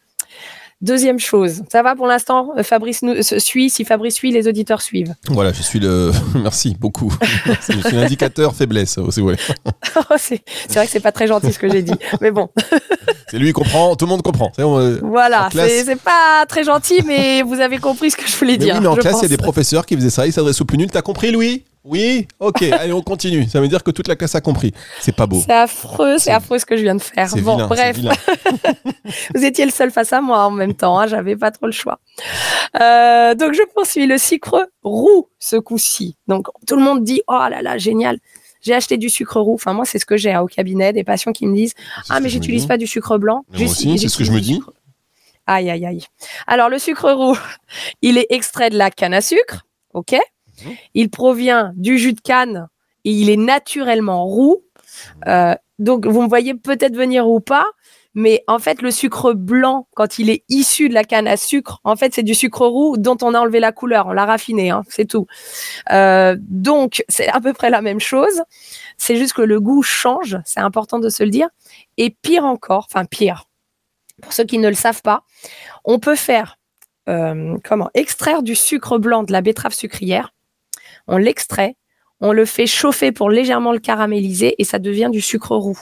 Deuxième 0.82 1.18
chose, 1.18 1.62
ça 1.70 1.82
va 1.82 1.94
pour 1.94 2.06
l'instant? 2.06 2.54
Fabrice 2.62 3.02
nous, 3.02 3.12
suit, 3.20 3.68
si 3.68 3.84
Fabrice 3.84 4.14
suit, 4.14 4.32
les 4.32 4.48
auditeurs 4.48 4.80
suivent. 4.80 5.14
Voilà, 5.28 5.52
je 5.52 5.60
suis 5.60 5.78
le... 5.78 6.10
Merci 6.34 6.74
beaucoup. 6.80 7.12
je 7.68 7.86
suis 7.86 7.96
l'indicateur 7.96 8.54
faiblesse, 8.54 8.96
oh, 8.98 9.10
c'est 9.10 10.42
c'est 10.66 10.74
vrai 10.74 10.86
que 10.86 10.90
c'est 10.90 11.00
pas 11.00 11.12
très 11.12 11.26
gentil 11.26 11.52
ce 11.52 11.58
que 11.58 11.68
j'ai 11.68 11.82
dit, 11.82 11.92
mais 12.22 12.30
bon. 12.30 12.48
c'est 13.30 13.38
lui 13.38 13.48
qui 13.48 13.52
comprend, 13.52 13.94
tout 13.94 14.06
le 14.06 14.08
monde 14.08 14.22
comprend. 14.22 14.52
voilà, 15.02 15.50
c'est 15.52 16.00
pas 16.00 16.46
très 16.48 16.64
gentil, 16.64 17.02
mais 17.06 17.42
vous 17.42 17.60
avez 17.60 17.76
compris 17.76 18.10
ce 18.10 18.16
que 18.16 18.26
je 18.26 18.34
voulais 18.36 18.56
dire. 18.56 18.76
Oui, 18.76 18.80
mais 18.80 18.86
en 18.86 18.96
classe, 18.96 19.18
il 19.18 19.24
y 19.24 19.34
a 19.34 19.36
des 19.36 19.42
professeurs 19.42 19.84
qui 19.84 19.96
faisaient 19.96 20.08
ça, 20.08 20.26
ils 20.26 20.32
s'adressent 20.32 20.62
au 20.62 20.64
plus 20.64 20.78
nul. 20.78 20.90
T'as 20.90 21.02
compris, 21.02 21.30
Louis? 21.30 21.62
Oui, 21.84 22.28
ok, 22.38 22.62
allez, 22.72 22.92
on 22.92 23.02
continue. 23.02 23.48
Ça 23.48 23.60
veut 23.60 23.68
dire 23.68 23.82
que 23.82 23.90
toute 23.90 24.06
la 24.06 24.16
classe 24.16 24.34
a 24.34 24.40
compris. 24.40 24.72
C'est 25.00 25.14
pas 25.14 25.26
beau. 25.26 25.40
C'est 25.44 25.52
affreux, 25.52 26.18
c'est 26.18 26.30
affreux 26.30 26.58
ce 26.58 26.66
que 26.66 26.76
je 26.76 26.82
viens 26.82 26.94
de 26.94 27.00
faire. 27.00 27.34
Bon, 27.36 27.66
bref. 27.66 27.96
Vous 29.34 29.44
étiez 29.44 29.64
le 29.64 29.70
seul 29.70 29.90
face 29.90 30.12
à 30.12 30.20
moi 30.20 30.44
en 30.44 30.50
même 30.50 30.74
temps, 30.74 30.98
hein, 30.98 31.06
j'avais 31.06 31.36
pas 31.36 31.50
trop 31.50 31.66
le 31.66 31.72
choix. 31.72 32.00
Euh, 32.80 33.34
donc 33.34 33.54
je 33.54 33.62
poursuis 33.74 34.06
le 34.06 34.18
sucre 34.18 34.68
roux 34.82 35.28
ce 35.38 35.56
coup-ci. 35.56 36.16
Donc 36.28 36.48
tout 36.66 36.76
le 36.76 36.82
monde 36.82 37.02
dit 37.02 37.22
oh 37.28 37.46
là 37.50 37.62
là 37.62 37.78
génial. 37.78 38.18
J'ai 38.60 38.74
acheté 38.74 38.98
du 38.98 39.08
sucre 39.08 39.40
roux. 39.40 39.54
Enfin 39.54 39.72
moi 39.72 39.86
c'est 39.86 39.98
ce 39.98 40.06
que 40.06 40.18
j'ai 40.18 40.32
hein, 40.32 40.42
au 40.42 40.46
cabinet 40.46 40.92
des 40.92 41.02
patients 41.02 41.32
qui 41.32 41.46
me 41.46 41.54
disent 41.54 41.74
ah 42.10 42.20
mais 42.20 42.28
j'utilise 42.28 42.66
pas 42.66 42.76
du 42.76 42.86
sucre 42.86 43.16
blanc. 43.16 43.44
moi 43.52 43.64
aussi 43.64 43.98
c'est 43.98 44.08
ce 44.08 44.18
que 44.18 44.24
je 44.24 44.32
me 44.32 44.40
dis. 44.40 44.60
Aïe 45.46 45.70
aïe 45.70 45.86
aïe. 45.86 46.04
Alors 46.46 46.68
le 46.68 46.78
sucre 46.78 47.10
roux, 47.10 47.38
il 48.02 48.18
est 48.18 48.26
extrait 48.28 48.70
de 48.70 48.76
la 48.76 48.90
canne 48.90 49.14
à 49.14 49.22
sucre, 49.22 49.66
ok? 49.94 50.14
Mhm. 50.64 50.76
Il 50.94 51.10
provient 51.10 51.72
du 51.76 51.98
jus 51.98 52.12
de 52.12 52.20
canne 52.20 52.68
et 53.04 53.12
il 53.12 53.30
est 53.30 53.36
naturellement 53.36 54.24
roux. 54.24 54.62
Euh, 55.26 55.54
donc, 55.78 56.06
vous 56.06 56.22
me 56.22 56.28
voyez 56.28 56.54
peut-être 56.54 56.94
venir 56.94 57.26
ou 57.28 57.40
pas, 57.40 57.64
mais 58.14 58.42
en 58.48 58.58
fait, 58.58 58.82
le 58.82 58.90
sucre 58.90 59.32
blanc, 59.32 59.86
quand 59.94 60.18
il 60.18 60.30
est 60.30 60.44
issu 60.48 60.88
de 60.88 60.94
la 60.94 61.04
canne 61.04 61.28
à 61.28 61.36
sucre, 61.36 61.78
en 61.84 61.96
fait, 61.96 62.12
c'est 62.12 62.22
du 62.22 62.34
sucre 62.34 62.66
roux 62.66 62.96
dont 62.96 63.16
on 63.22 63.34
a 63.34 63.38
enlevé 63.40 63.60
la 63.60 63.72
couleur, 63.72 64.08
on 64.08 64.12
l'a 64.12 64.26
raffiné, 64.26 64.70
hein, 64.70 64.82
c'est 64.88 65.06
tout. 65.06 65.26
Euh, 65.92 66.36
donc, 66.40 67.04
c'est 67.08 67.28
à 67.28 67.40
peu 67.40 67.52
près 67.52 67.70
la 67.70 67.82
même 67.82 68.00
chose. 68.00 68.42
C'est 68.98 69.16
juste 69.16 69.32
que 69.32 69.42
le 69.42 69.60
goût 69.60 69.82
change, 69.82 70.38
c'est 70.44 70.60
important 70.60 70.98
de 70.98 71.08
se 71.08 71.22
le 71.22 71.30
dire. 71.30 71.48
Et 71.96 72.10
pire 72.10 72.44
encore, 72.44 72.88
enfin 72.90 73.04
pire, 73.04 73.44
pour 74.20 74.32
ceux 74.32 74.44
qui 74.44 74.58
ne 74.58 74.68
le 74.68 74.74
savent 74.74 75.02
pas, 75.02 75.22
on 75.84 75.98
peut 75.98 76.16
faire 76.16 76.58
euh, 77.08 77.56
comment 77.64 77.90
extraire 77.94 78.42
du 78.42 78.54
sucre 78.54 78.98
blanc 78.98 79.22
de 79.22 79.32
la 79.32 79.40
betterave 79.40 79.72
sucrière 79.72 80.32
on 81.10 81.18
l'extrait, 81.18 81.76
on 82.20 82.32
le 82.32 82.44
fait 82.44 82.66
chauffer 82.66 83.12
pour 83.12 83.30
légèrement 83.30 83.72
le 83.72 83.78
caraméliser 83.78 84.54
et 84.58 84.64
ça 84.64 84.78
devient 84.78 85.08
du 85.10 85.20
sucre 85.20 85.56
roux. 85.56 85.78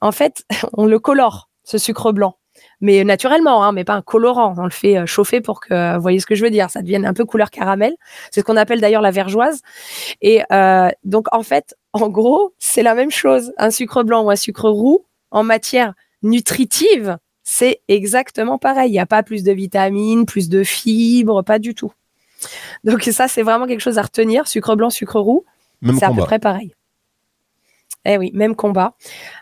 En 0.00 0.12
fait, 0.12 0.44
on 0.74 0.86
le 0.86 0.98
colore, 0.98 1.48
ce 1.64 1.78
sucre 1.78 2.12
blanc. 2.12 2.36
Mais 2.80 3.04
naturellement, 3.04 3.64
hein, 3.64 3.72
mais 3.72 3.84
pas 3.84 3.94
un 3.94 4.02
colorant. 4.02 4.54
On 4.56 4.64
le 4.64 4.70
fait 4.70 4.98
euh, 4.98 5.06
chauffer 5.06 5.40
pour 5.40 5.60
que, 5.60 5.96
vous 5.96 6.02
voyez 6.02 6.20
ce 6.20 6.26
que 6.26 6.34
je 6.34 6.44
veux 6.44 6.50
dire, 6.50 6.70
ça 6.70 6.82
devienne 6.82 7.06
un 7.06 7.14
peu 7.14 7.24
couleur 7.24 7.50
caramel. 7.50 7.94
C'est 8.30 8.40
ce 8.40 8.44
qu'on 8.44 8.56
appelle 8.56 8.80
d'ailleurs 8.80 9.02
la 9.02 9.10
vergeoise. 9.10 9.62
Et 10.20 10.42
euh, 10.52 10.88
donc, 11.04 11.26
en 11.32 11.42
fait, 11.42 11.76
en 11.92 12.08
gros, 12.08 12.54
c'est 12.58 12.82
la 12.82 12.94
même 12.94 13.10
chose. 13.10 13.52
Un 13.58 13.70
sucre 13.70 14.02
blanc 14.02 14.24
ou 14.24 14.30
un 14.30 14.36
sucre 14.36 14.68
roux, 14.68 15.06
en 15.30 15.44
matière 15.44 15.94
nutritive, 16.22 17.18
c'est 17.44 17.80
exactement 17.88 18.58
pareil. 18.58 18.90
Il 18.90 18.92
n'y 18.92 18.98
a 18.98 19.06
pas 19.06 19.22
plus 19.22 19.42
de 19.42 19.52
vitamines, 19.52 20.26
plus 20.26 20.48
de 20.48 20.64
fibres, 20.64 21.42
pas 21.42 21.58
du 21.58 21.74
tout. 21.74 21.92
Donc 22.84 23.02
ça, 23.02 23.28
c'est 23.28 23.42
vraiment 23.42 23.66
quelque 23.66 23.80
chose 23.80 23.98
à 23.98 24.02
retenir. 24.02 24.46
Sucre 24.48 24.76
blanc, 24.76 24.90
sucre 24.90 25.20
roux, 25.20 25.44
c'est 25.82 26.04
à 26.04 26.10
peu 26.10 26.22
près 26.22 26.38
pareil. 26.38 26.74
Eh 28.04 28.16
oui, 28.16 28.30
même 28.32 28.54
combat. 28.54 28.94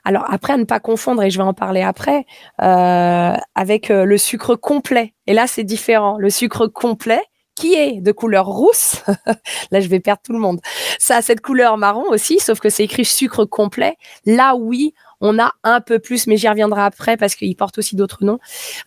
Alors 0.04 0.24
après, 0.28 0.54
à 0.54 0.56
ne 0.56 0.64
pas 0.64 0.80
confondre, 0.80 1.22
et 1.22 1.30
je 1.30 1.38
vais 1.38 1.44
en 1.44 1.54
parler 1.54 1.82
après, 1.82 2.24
euh, 2.62 3.34
avec 3.54 3.90
euh, 3.90 4.04
le 4.04 4.18
sucre 4.18 4.56
complet. 4.56 5.14
Et 5.26 5.34
là, 5.34 5.46
c'est 5.46 5.62
différent. 5.62 6.16
Le 6.18 6.30
sucre 6.30 6.66
complet, 6.66 7.20
qui 7.54 7.74
est 7.74 8.00
de 8.00 8.12
couleur 8.12 8.46
rousse, 8.46 9.02
là 9.70 9.80
je 9.80 9.88
vais 9.88 10.00
perdre 10.00 10.20
tout 10.22 10.32
le 10.32 10.38
monde, 10.38 10.60
ça 10.98 11.16
a 11.16 11.22
cette 11.22 11.40
couleur 11.40 11.78
marron 11.78 12.04
aussi, 12.10 12.38
sauf 12.38 12.60
que 12.60 12.68
c'est 12.68 12.84
écrit 12.84 13.04
sucre 13.04 13.44
complet. 13.44 13.96
Là, 14.26 14.54
oui, 14.56 14.94
on 15.20 15.38
a 15.38 15.52
un 15.64 15.80
peu 15.80 15.98
plus, 15.98 16.26
mais 16.26 16.36
j'y 16.36 16.48
reviendrai 16.48 16.82
après 16.82 17.16
parce 17.16 17.34
qu'il 17.34 17.56
porte 17.56 17.78
aussi 17.78 17.96
d'autres 17.96 18.24
noms. 18.24 18.38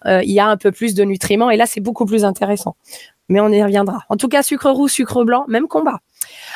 Euh, 0.05 0.21
il 0.23 0.31
y 0.31 0.39
a 0.39 0.47
un 0.47 0.57
peu 0.57 0.71
plus 0.71 0.93
de 0.93 1.03
nutriments 1.03 1.49
et 1.49 1.57
là, 1.57 1.65
c'est 1.65 1.81
beaucoup 1.81 2.05
plus 2.05 2.25
intéressant 2.25 2.75
mais 3.29 3.39
on 3.39 3.49
y 3.49 3.63
reviendra. 3.63 4.03
En 4.09 4.17
tout 4.17 4.27
cas, 4.27 4.43
sucre 4.43 4.69
roux, 4.69 4.87
sucre 4.87 5.23
blanc, 5.23 5.45
même 5.47 5.67
combat. 5.67 5.99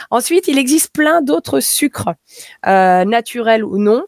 Ensuite, 0.09 0.47
il 0.47 0.57
existe 0.57 0.91
plein 0.91 1.21
d'autres 1.21 1.59
sucres, 1.59 2.09
euh, 2.67 3.05
naturels 3.05 3.63
ou 3.63 3.77
non. 3.77 4.03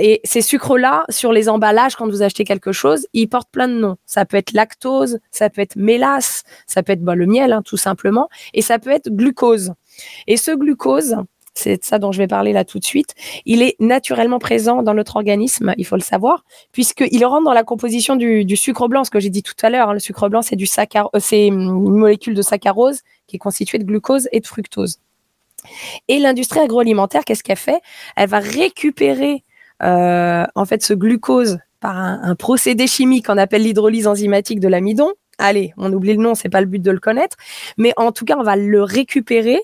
Et 0.00 0.20
ces 0.22 0.42
sucres-là, 0.42 1.04
sur 1.08 1.32
les 1.32 1.48
emballages, 1.48 1.96
quand 1.96 2.08
vous 2.08 2.22
achetez 2.22 2.44
quelque 2.44 2.70
chose, 2.70 3.06
ils 3.14 3.28
portent 3.28 3.50
plein 3.50 3.66
de 3.66 3.74
noms. 3.74 3.96
Ça 4.06 4.24
peut 4.24 4.36
être 4.36 4.52
lactose, 4.52 5.18
ça 5.32 5.50
peut 5.50 5.60
être 5.60 5.74
mélasse, 5.74 6.44
ça 6.66 6.84
peut 6.84 6.92
être 6.92 7.02
le 7.02 7.26
miel, 7.26 7.52
hein, 7.52 7.62
tout 7.64 7.76
simplement, 7.76 8.28
et 8.54 8.62
ça 8.62 8.78
peut 8.78 8.90
être 8.90 9.08
glucose. 9.10 9.72
Et 10.28 10.36
ce 10.36 10.52
glucose, 10.52 11.16
c'est 11.58 11.84
ça 11.84 11.98
dont 11.98 12.12
je 12.12 12.18
vais 12.18 12.26
parler 12.26 12.52
là 12.52 12.64
tout 12.64 12.78
de 12.78 12.84
suite, 12.84 13.14
il 13.44 13.62
est 13.62 13.76
naturellement 13.80 14.38
présent 14.38 14.82
dans 14.82 14.94
notre 14.94 15.16
organisme, 15.16 15.74
il 15.76 15.84
faut 15.84 15.96
le 15.96 16.02
savoir, 16.02 16.44
puisqu'il 16.72 17.24
rentre 17.24 17.44
dans 17.44 17.52
la 17.52 17.64
composition 17.64 18.16
du, 18.16 18.56
sucre 18.56 18.88
blanc, 18.88 19.04
ce 19.04 19.10
que 19.10 19.20
j'ai 19.20 19.30
dit 19.30 19.42
tout 19.42 19.54
à 19.62 19.70
l'heure. 19.70 19.90
Hein. 19.90 19.94
le 19.94 19.98
sucre 19.98 20.28
blanc, 20.28 20.40
euh, 20.40 21.08
c'est 21.18 21.46
une 21.46 21.72
molécule 21.72 22.34
de 22.34 22.42
saccharose 22.42 23.00
qui 23.26 23.36
est 23.36 23.38
constituée 23.38 23.78
de 23.78 23.84
glucose 23.84 24.28
et 24.32 24.40
de 24.40 24.46
fructose. 24.46 24.98
Et 26.06 26.18
l'industrie 26.18 26.60
agroalimentaire, 26.60 27.24
qu'est-ce 27.24 27.42
qu'elle 27.42 27.56
fait? 27.56 27.80
Elle 28.16 28.28
va 28.28 28.38
récupérer 28.38 29.44
euh, 29.82 30.44
en 30.54 30.64
fait 30.64 30.82
ce 30.82 30.94
glucose 30.94 31.58
par 31.80 31.96
un 31.96 32.34
procédé 32.34 32.86
chimique 32.86 33.26
qu'on 33.26 33.38
appelle 33.38 33.62
l'hydrolyse 33.62 34.06
enzymatique 34.06 34.60
de 34.60 34.68
l'amidon, 34.68 35.12
allez, 35.38 35.72
on 35.76 35.92
oublie 35.92 36.14
le 36.14 36.22
nom, 36.22 36.34
c'est 36.34 36.48
pas 36.48 36.60
le 36.60 36.66
but 36.66 36.82
de 36.82 36.90
le 36.90 36.98
connaître, 36.98 37.36
mais 37.76 37.92
en 37.96 38.12
tout 38.12 38.24
cas, 38.24 38.36
on 38.38 38.42
va 38.42 38.56
le 38.56 38.82
récupérer 38.82 39.60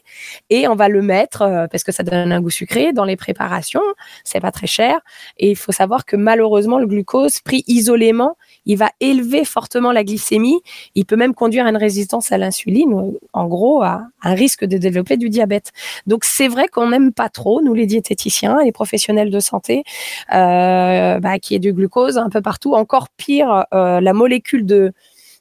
et 0.50 0.69
on 0.69 0.75
va 0.75 0.88
le 0.88 1.02
mettre 1.02 1.43
euh, 1.43 1.66
parce 1.71 1.85
que 1.85 1.93
ça 1.93 2.02
donne 2.02 2.33
un 2.33 2.40
goût 2.40 2.50
sucré 2.50 2.93
dans 2.93 3.04
les 3.04 3.16
préparations. 3.16 3.83
C'est 4.25 4.40
pas 4.40 4.52
très 4.52 4.66
cher 4.66 5.00
et 5.38 5.50
il 5.50 5.57
faut 5.57 5.73
savoir 5.73 6.04
que 6.04 6.16
malheureusement, 6.16 6.78
le 6.78 6.87
glucose 6.87 7.40
pris 7.40 7.64
isolément, 7.66 8.37
il 8.66 8.78
va 8.78 8.90
élever 9.00 9.45
fortement 9.45 9.93
la 9.93 10.04
glycémie. 10.04 10.61
Il 10.95 11.04
peut 11.04 11.16
même 11.16 11.35
conduire 11.35 11.66
à 11.66 11.71
une 11.71 11.76
résistance 11.76 12.33
à 12.33 12.38
l'insuline, 12.38 13.12
en 13.33 13.47
gros, 13.47 13.83
à 13.83 14.07
un 14.23 14.35
risque 14.35 14.64
de 14.64 14.78
développer 14.78 15.16
du 15.16 15.28
diabète. 15.28 15.73
Donc 16.07 16.25
c'est 16.25 16.49
vrai 16.49 16.69
qu'on 16.69 16.88
n'aime 16.90 17.12
pas 17.12 17.28
trop, 17.28 17.61
nous 17.62 17.75
les 17.75 17.87
diététiciens, 17.87 18.59
les 18.64 18.73
professionnels 18.73 19.31
de 19.31 19.40
santé, 19.40 19.85
euh, 20.33 21.19
bah, 21.21 21.38
qui 21.38 21.54
est 21.54 21.59
du 21.59 21.73
glucose 21.73 22.19
un 22.19 22.31
peu 22.31 22.40
partout. 22.40 22.75
Encore 22.75 23.09
pire, 23.09 23.66
euh, 23.75 24.00
la 24.00 24.12
molécule 24.12 24.66
de 24.66 24.93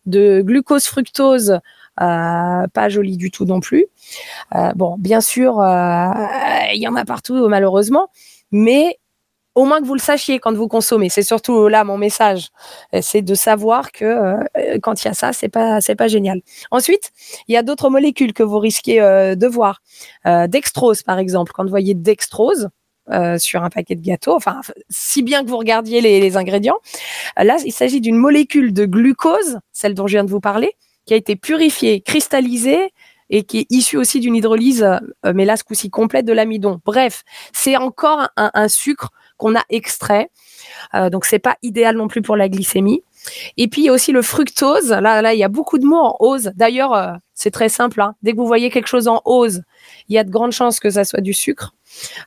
de 0.06 0.42
glucose 0.42 0.86
fructose 0.86 1.60
euh, 2.02 2.68
pas 2.74 2.90
joli 2.90 3.18
du 3.18 3.30
tout 3.30 3.46
non 3.46 3.60
plus. 3.60 3.86
Euh, 4.56 4.72
bon, 4.76 4.96
bien 4.98 5.22
sûr, 5.22 5.60
euh, 5.60 6.10
il 6.74 6.82
y 6.82 6.88
en 6.88 6.96
a 6.96 7.06
partout 7.06 7.48
malheureusement, 7.48 8.08
mais 8.52 8.98
au 9.54 9.66
moins 9.66 9.80
que 9.80 9.86
vous 9.86 9.94
le 9.94 10.00
sachiez 10.00 10.40
quand 10.40 10.54
vous 10.54 10.68
consommez. 10.68 11.10
C'est 11.10 11.22
surtout 11.22 11.68
là 11.68 11.84
mon 11.84 12.00
message, 12.00 12.50
c'est 13.02 13.22
de 13.22 13.36
savoir 13.36 13.92
que 13.92 14.38
quand 14.80 15.04
il 15.04 15.08
y 15.08 15.12
a 15.12 15.14
ça, 15.14 15.34
c'est 15.34 15.50
pas 15.50 15.80
c'est 15.82 15.96
pas 15.96 16.08
génial. 16.08 16.42
Ensuite, 16.72 17.12
il 17.48 17.54
y 17.54 17.58
a 17.58 17.62
d'autres 17.62 17.90
molécules 17.92 18.34
que 18.34 18.42
vous 18.42 18.58
risquez 18.58 19.00
de 19.00 19.48
voir. 19.48 19.84
dextrose 20.48 21.04
par 21.04 21.20
exemple, 21.20 21.52
quand 21.54 21.64
vous 21.64 21.70
voyez 21.70 21.94
dextrose, 21.94 22.70
euh, 23.12 23.38
sur 23.38 23.62
un 23.62 23.70
paquet 23.70 23.96
de 23.96 24.02
gâteaux, 24.02 24.34
enfin, 24.34 24.62
si 24.90 25.24
bien 25.24 25.44
que 25.44 25.50
vous 25.50 25.58
regardiez 25.58 26.00
les, 26.00 26.38
ingrédients. 26.38 26.78
Euh, 27.38 27.44
là, 27.44 27.58
il 27.66 27.74
s'agit 27.74 28.00
d'une 28.00 28.16
molécule 28.16 28.72
de 28.72 28.86
glucose, 28.86 29.60
celle 29.74 29.94
dont 29.94 30.08
je 30.08 30.14
viens 30.14 30.24
de 30.24 30.30
vous 30.30 30.40
parler, 30.40 30.78
qui 31.06 31.14
a 31.14 31.18
été 31.18 31.36
purifiée, 31.36 32.00
cristallisée 32.00 32.94
et 33.30 33.44
qui 33.44 33.60
est 33.60 33.66
issue 33.70 33.98
aussi 33.98 34.22
d'une 34.22 34.38
hydrolyse, 34.38 34.84
euh, 34.84 35.34
mais 35.36 35.44
là, 35.44 35.58
ce 35.58 35.66
coup-ci 35.66 35.90
complète 35.90 36.26
de 36.26 36.32
l'amidon. 36.32 36.80
Bref, 36.86 37.24
c'est 37.52 37.76
encore 37.76 38.30
un, 38.38 38.68
sucre 38.70 39.10
qu'on 39.36 39.54
a 39.56 39.64
extrait, 39.70 40.30
donc 41.12 41.26
c'est 41.26 41.40
pas 41.40 41.58
idéal 41.62 41.98
non 41.98 42.08
plus 42.08 42.22
pour 42.22 42.38
la 42.38 42.48
glycémie. 42.48 43.04
Et 43.58 43.68
puis 43.68 43.82
il 43.82 43.86
y 43.86 43.90
a 43.90 43.94
aussi 43.94 44.12
le 44.12 44.22
fructose. 44.22 44.90
Là, 44.90 45.22
là, 45.22 45.34
il 45.34 45.40
y 45.40 45.44
a 45.44 45.50
beaucoup 45.50 45.78
de 45.78 45.86
mots 45.86 45.98
en 45.98 46.16
ose. 46.20 46.52
D'ailleurs, 46.56 46.94
euh, 46.94 47.14
c'est 47.34 47.52
très 47.52 47.70
simple. 47.70 48.02
Hein. 48.02 48.16
Dès 48.22 48.32
que 48.32 48.38
vous 48.38 48.48
voyez 48.48 48.70
quelque 48.70 48.88
chose 48.88 49.08
en 49.08 49.22
ose, 49.26 49.64
il 50.10 50.16
y 50.16 50.18
a 50.18 50.24
de 50.24 50.30
grandes 50.30 50.52
chances 50.52 50.80
que 50.80 50.90
ça 50.90 51.04
soit 51.06 51.22
du 51.22 51.34
sucre. 51.34 51.74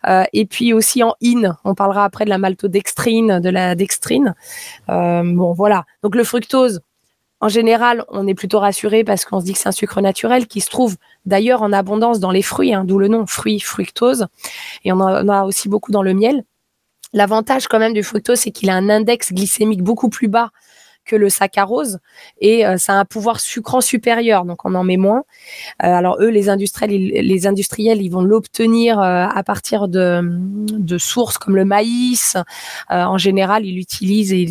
Euh, 0.07 0.25
et 0.33 0.47
puis 0.47 0.73
aussi 0.73 1.03
en 1.03 1.15
in, 1.23 1.57
on 1.65 1.75
parlera 1.75 2.05
après 2.05 2.25
de 2.25 2.31
la 2.31 2.39
maltodextrine, 2.39 3.41
de 3.41 3.51
la 3.51 3.75
dextrine. 3.75 4.35
Euh, 4.89 5.23
bon, 5.25 5.53
voilà. 5.53 5.85
Donc 6.03 6.15
le 6.15 6.25
fructose, 6.25 6.81
en 7.41 7.49
général, 7.49 8.05
on 8.09 8.27
est 8.27 8.35
plutôt 8.35 8.61
rassuré 8.61 9.05
parce 9.05 9.25
qu'on 9.25 9.41
se 9.41 9.45
dit 9.45 9.53
que 9.53 9.59
c'est 9.59 9.69
un 9.69 9.73
sucre 9.73 10.01
naturel 10.01 10.47
qui 10.47 10.61
se 10.61 10.71
trouve 10.71 10.97
d'ailleurs 11.27 11.63
en 11.63 11.73
abondance 11.73 12.19
dans 12.19 12.31
les 12.31 12.43
fruits, 12.43 12.73
hein, 12.73 12.85
d'où 12.85 12.99
le 12.99 13.09
nom 13.09 13.27
fruit 13.27 13.61
fructose. 13.61 14.27
Et 14.85 14.93
on 14.93 15.01
en 15.01 15.29
a 15.29 15.45
aussi 15.45 15.69
beaucoup 15.69 15.93
dans 15.93 16.03
le 16.03 16.15
miel. 16.15 16.45
L'avantage 17.13 17.69
quand 17.69 17.79
même 17.79 17.93
du 17.93 18.03
fructose, 18.03 18.41
c'est 18.41 18.51
qu'il 18.51 18.71
a 18.71 18.75
un 18.75 18.89
index 18.89 19.33
glycémique 19.33 19.83
beaucoup 19.83 20.09
plus 20.09 20.29
bas 20.29 20.51
que 21.07 21.17
le 21.17 21.31
saccharose 21.31 21.99
et 22.41 22.67
euh, 22.67 22.77
ça 22.77 22.95
a 22.95 22.97
un 22.97 23.05
pouvoir 23.05 23.41
sucrant 23.41 23.81
supérieur, 23.81 24.45
donc 24.45 24.65
on 24.65 24.75
en 24.75 24.85
met 24.85 24.97
moins. 24.97 25.25
Euh, 25.83 25.87
alors 25.87 26.19
eux, 26.21 26.29
les 26.29 26.49
industriels, 26.49 26.93
ils, 26.93 27.09
les 27.09 27.47
industriels, 27.47 28.03
ils 28.03 28.11
vont 28.11 28.23
l'obtenir 28.23 28.99
euh, 28.99 29.27
à 29.27 29.43
partir 29.43 29.89
de, 29.89 30.21
de, 30.23 30.99
sources 30.99 31.39
comme 31.39 31.57
le 31.57 31.65
maïs. 31.65 32.37
en 32.91 33.19
général, 33.19 33.65
ils 33.65 33.77
l'utilisent 33.77 34.33
et 34.33 34.47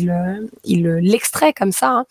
ils 0.64 0.86
l'extraient 0.86 1.52
comme 1.52 1.72
ça. 1.72 1.90
Hein. 1.90 2.04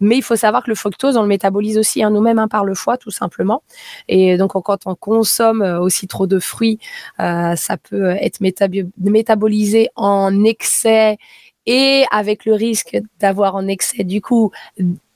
Mais 0.00 0.16
il 0.16 0.22
faut 0.22 0.36
savoir 0.36 0.64
que 0.64 0.70
le 0.70 0.74
fructose, 0.74 1.16
on 1.16 1.22
le 1.22 1.28
métabolise 1.28 1.78
aussi 1.78 2.02
hein, 2.02 2.10
nous-mêmes 2.10 2.38
hein, 2.38 2.48
par 2.48 2.64
le 2.64 2.74
foie, 2.74 2.96
tout 2.96 3.10
simplement. 3.10 3.62
Et 4.08 4.36
donc 4.36 4.52
quand 4.52 4.86
on 4.86 4.94
consomme 4.94 5.62
aussi 5.62 6.08
trop 6.08 6.26
de 6.26 6.38
fruits, 6.38 6.78
ça 7.18 7.76
peut 7.88 8.10
être 8.10 8.40
métabolisé 8.40 9.88
en 9.94 10.44
excès 10.44 11.18
et 11.66 12.04
avec 12.10 12.44
le 12.44 12.54
risque 12.54 12.98
d'avoir 13.20 13.54
en 13.54 13.66
excès 13.68 14.04
du 14.04 14.20
coup 14.20 14.50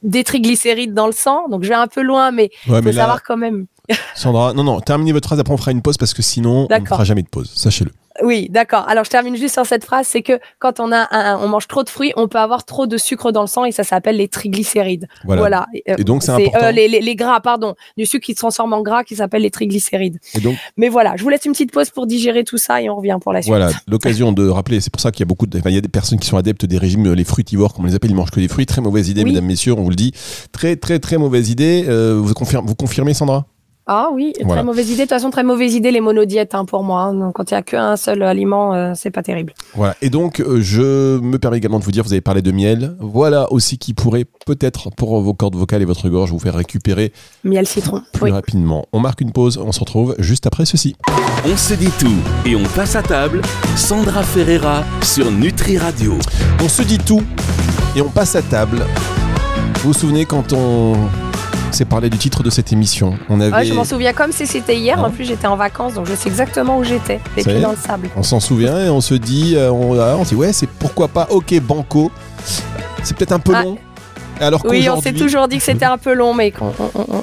des 0.03 0.25
triglycérides 0.25 0.95
dans 0.95 1.07
le 1.07 1.12
sang. 1.12 1.49
Donc 1.49 1.65
je 1.65 1.69
vais 1.69 1.75
un 1.75 1.88
peu 1.88 2.03
loin, 2.03 2.31
mais 2.31 2.50
il 2.67 2.83
faut 2.83 2.93
savoir 2.93 3.23
quand 3.23 3.37
même. 3.37 3.67
Sandra, 4.15 4.53
non, 4.53 4.65
non, 4.65 4.81
terminez 4.81 5.12
votre 5.12 5.29
phrase, 5.29 5.38
après 5.38 5.55
on 5.55 5.57
fera 5.57 5.71
une 5.71 5.83
pause 5.83 5.97
parce 5.97 6.15
que 6.15 6.23
sinon 6.23 6.67
on 6.71 6.81
ne 6.81 6.85
fera 6.85 7.05
jamais 7.05 7.23
de 7.23 7.29
pause, 7.29 7.53
sachez-le. 7.55 7.93
Oui, 8.23 8.49
d'accord. 8.50 8.88
Alors 8.88 9.04
je 9.04 9.11
termine 9.11 9.37
juste 9.37 9.54
sur 9.54 9.66
cette 9.66 9.85
phrase, 9.85 10.06
c'est 10.06 10.23
que 10.23 10.38
quand 10.58 10.80
on 10.80 10.92
a 10.92 11.08
un, 11.11 11.38
on 11.38 11.49
mange 11.49 11.68
trop 11.68 11.82
de 11.82 11.88
fruits, 11.88 12.12
on 12.16 12.28
peut 12.28 12.38
avoir 12.38 12.64
trop 12.64 12.87
de 12.87 12.96
sucre 12.96 13.32
dans 13.32 13.42
le 13.42 13.46
sang 13.46 13.64
et 13.64 13.73
ça 13.73 13.85
s'appelle 13.85 14.16
les 14.16 14.28
triglycérides. 14.28 15.08
Voilà. 15.25 15.66
Et 15.87 16.04
donc 16.04 16.23
c'est 16.23 16.32
important. 16.32 16.58
Euh, 16.62 16.70
les, 16.70 16.88
les, 16.88 17.16
gras, 17.16 17.40
pardon, 17.40 17.75
du 17.96 18.06
sucre 18.06 18.25
qui 18.25 18.32
se 18.32 18.38
transforme 18.38 18.73
en 18.73 18.82
gras 18.82 19.04
qui 19.04 19.16
s'appelle 19.16 19.42
les 19.42 19.50
triglycérides. 19.50 20.18
Et 20.35 20.40
donc. 20.40 20.56
Mais 20.76 20.88
voilà, 20.88 21.14
je 21.16 21.23
vous 21.23 21.28
laisse 21.28 21.44
une 21.44 21.52
petite 21.52 21.73
pause 21.73 21.90
pour 21.90 22.06
digérer 22.06 22.44
tout 22.44 22.58
ça 22.58 22.82
et 22.82 22.90
on 22.90 22.96
revient 22.96 23.18
pour 23.20 23.32
la 23.32 23.42
suite. 23.42 23.50
Voilà, 23.50 23.70
l'occasion 23.88 24.32
de 24.32 24.49
rappeler. 24.49 24.80
C'est 24.80 24.92
pour 24.92 25.00
ça 25.00 25.11
qu'il 25.11 25.20
y 25.20 25.25
a 25.25 25.26
beaucoup 25.26 25.46
de, 25.46 25.61
il 25.64 25.75
y 25.75 25.78
a 25.78 25.80
des 25.80 25.88
personnes 25.88 26.18
qui 26.18 26.28
sont 26.28 26.37
adeptes 26.37 26.64
des 26.64 26.78
régimes 26.78 27.06
les 27.14 27.25
fruitivores, 27.25 27.75
comme 27.75 27.85
on 27.85 27.88
les 27.88 27.94
appelle, 27.94 28.11
ils 28.11 28.16
mangent 28.16 28.30
que 28.30 28.40
des 28.40 28.49
fruits. 28.49 28.66
Très 28.66 28.80
mauvaise 28.80 29.08
idée, 29.08 29.25
mesdames, 29.25 29.44
messieurs, 29.44 29.75
on 29.75 29.82
vous 29.82 29.90
le 29.90 29.96
dit. 29.96 30.12
Très 30.52 30.76
très 30.76 30.99
très 30.99 31.18
mauvaise 31.18 31.50
idée. 31.50 31.85
Euh, 31.88 32.20
vous, 32.23 32.35
confirmez, 32.35 32.66
vous 32.68 32.75
confirmez, 32.75 33.14
Sandra? 33.14 33.46
Ah 33.88 34.09
oui, 34.12 34.33
très 34.49 34.64
mauvaise 34.64 34.88
idée. 34.88 34.97
De 34.97 35.02
toute 35.02 35.11
façon, 35.11 35.31
très 35.31 35.45
mauvaise 35.45 35.75
idée 35.75 35.93
les 35.93 36.00
monodiètes 36.00 36.57
hein, 36.57 36.64
pour 36.64 36.83
moi. 36.83 37.02
Hein. 37.02 37.31
quand 37.33 37.50
il 37.50 37.55
n'y 37.55 37.59
a 37.59 37.62
qu'un 37.62 37.97
seul 37.97 38.21
aliment, 38.23 38.75
euh, 38.75 38.93
c'est 38.97 39.12
pas 39.12 39.23
terrible. 39.23 39.55
Voilà. 39.75 39.95
Et 40.02 40.11
donc, 40.11 40.40
euh, 40.40 40.61
je 40.61 41.21
me 41.21 41.38
permets 41.38 41.59
également 41.59 41.78
de 41.78 41.85
vous 41.85 41.93
dire, 41.93 42.02
vous 42.02 42.12
avez 42.12 42.21
parlé 42.21 42.43
de 42.43 42.50
miel. 42.50 42.97
Voilà 42.99 43.52
aussi 43.52 43.78
qui 43.78 43.95
pourrait 43.95 44.25
peut-être 44.45 44.90
pour 44.90 45.21
vos 45.21 45.35
cordes 45.35 45.55
vocales 45.55 45.83
et 45.83 45.85
votre 45.85 46.09
gorge 46.09 46.33
vous 46.33 46.40
faire 46.40 46.55
récupérer 46.55 47.12
miel 47.45 47.66
citron 47.66 48.02
plus 48.12 48.33
rapidement. 48.33 48.87
On 48.93 48.99
marque 48.99 49.21
une 49.21 49.31
pause. 49.31 49.57
On 49.64 49.71
se 49.71 49.78
retrouve 49.78 50.16
juste 50.19 50.49
après 50.49 50.64
ceci. 50.64 50.97
On 51.47 51.57
se 51.57 51.75
dit 51.75 51.93
tout 51.99 52.16
et 52.45 52.57
on 52.57 52.64
passe 52.75 52.97
à 52.97 53.02
table. 53.02 53.40
Sandra 53.76 54.25
Ferreira 54.25 54.83
sur 55.02 55.31
Nutri 55.31 55.78
Radio. 55.78 56.14
On 56.61 56.69
se 56.69 56.83
dit 56.83 56.99
tout 56.99 57.23
et 57.95 58.00
on 58.00 58.09
passe 58.09 58.35
à 58.35 58.43
table. 58.43 58.78
Vous 59.76 59.93
vous 59.93 59.99
souvenez 59.99 60.25
quand 60.25 60.52
on 60.52 60.95
c'est 61.76 61.85
parler 61.85 62.09
du 62.11 62.18
titre 62.18 62.42
de 62.42 62.50
cette 62.50 62.73
émission. 62.73 63.14
On 63.28 63.40
avait... 63.40 63.66
je 63.66 63.75
m'en 63.75 63.85
souviens 63.85 64.12
comme 64.12 64.33
si 64.33 64.47
c'était 64.47 64.76
hier. 64.76 64.99
En 64.99 65.11
plus, 65.11 65.25
j'étais 65.25 65.47
en 65.47 65.56
vacances, 65.56 65.95
donc 65.95 66.06
je 66.06 66.14
sais 66.14 66.28
exactement 66.28 66.78
où 66.78 66.85
j'étais. 66.85 67.21
Les 67.37 67.45
pieds 67.45 67.61
dans 67.61 67.73
le 67.73 67.76
sable. 67.76 68.09
On 68.16 68.23
s'en 68.23 68.40
souvient 68.40 68.78
et 68.78 68.88
on 68.88 69.00
se 69.00 69.14
dit, 69.14 69.54
euh, 69.56 69.71
on, 69.71 70.23
dit 70.23 70.35
ouais, 70.35 70.52
c'est 70.52 70.68
pourquoi 70.68 71.09
pas 71.09 71.28
OK 71.30 71.59
Banco. 71.61 72.11
C'est 73.02 73.16
peut-être 73.16 73.33
un 73.33 73.38
peu 73.38 73.52
ah. 73.54 73.62
long. 73.62 73.78
Alors 74.40 74.64
oui, 74.68 74.87
on 74.90 75.00
s'est 75.00 75.12
toujours 75.12 75.49
dit 75.49 75.56
que 75.59 75.62
c'était 75.62 75.87
un 75.87 75.99
peu 75.99 76.12
long, 76.12 76.35
mais 76.35 76.50
qu'on 76.50 76.73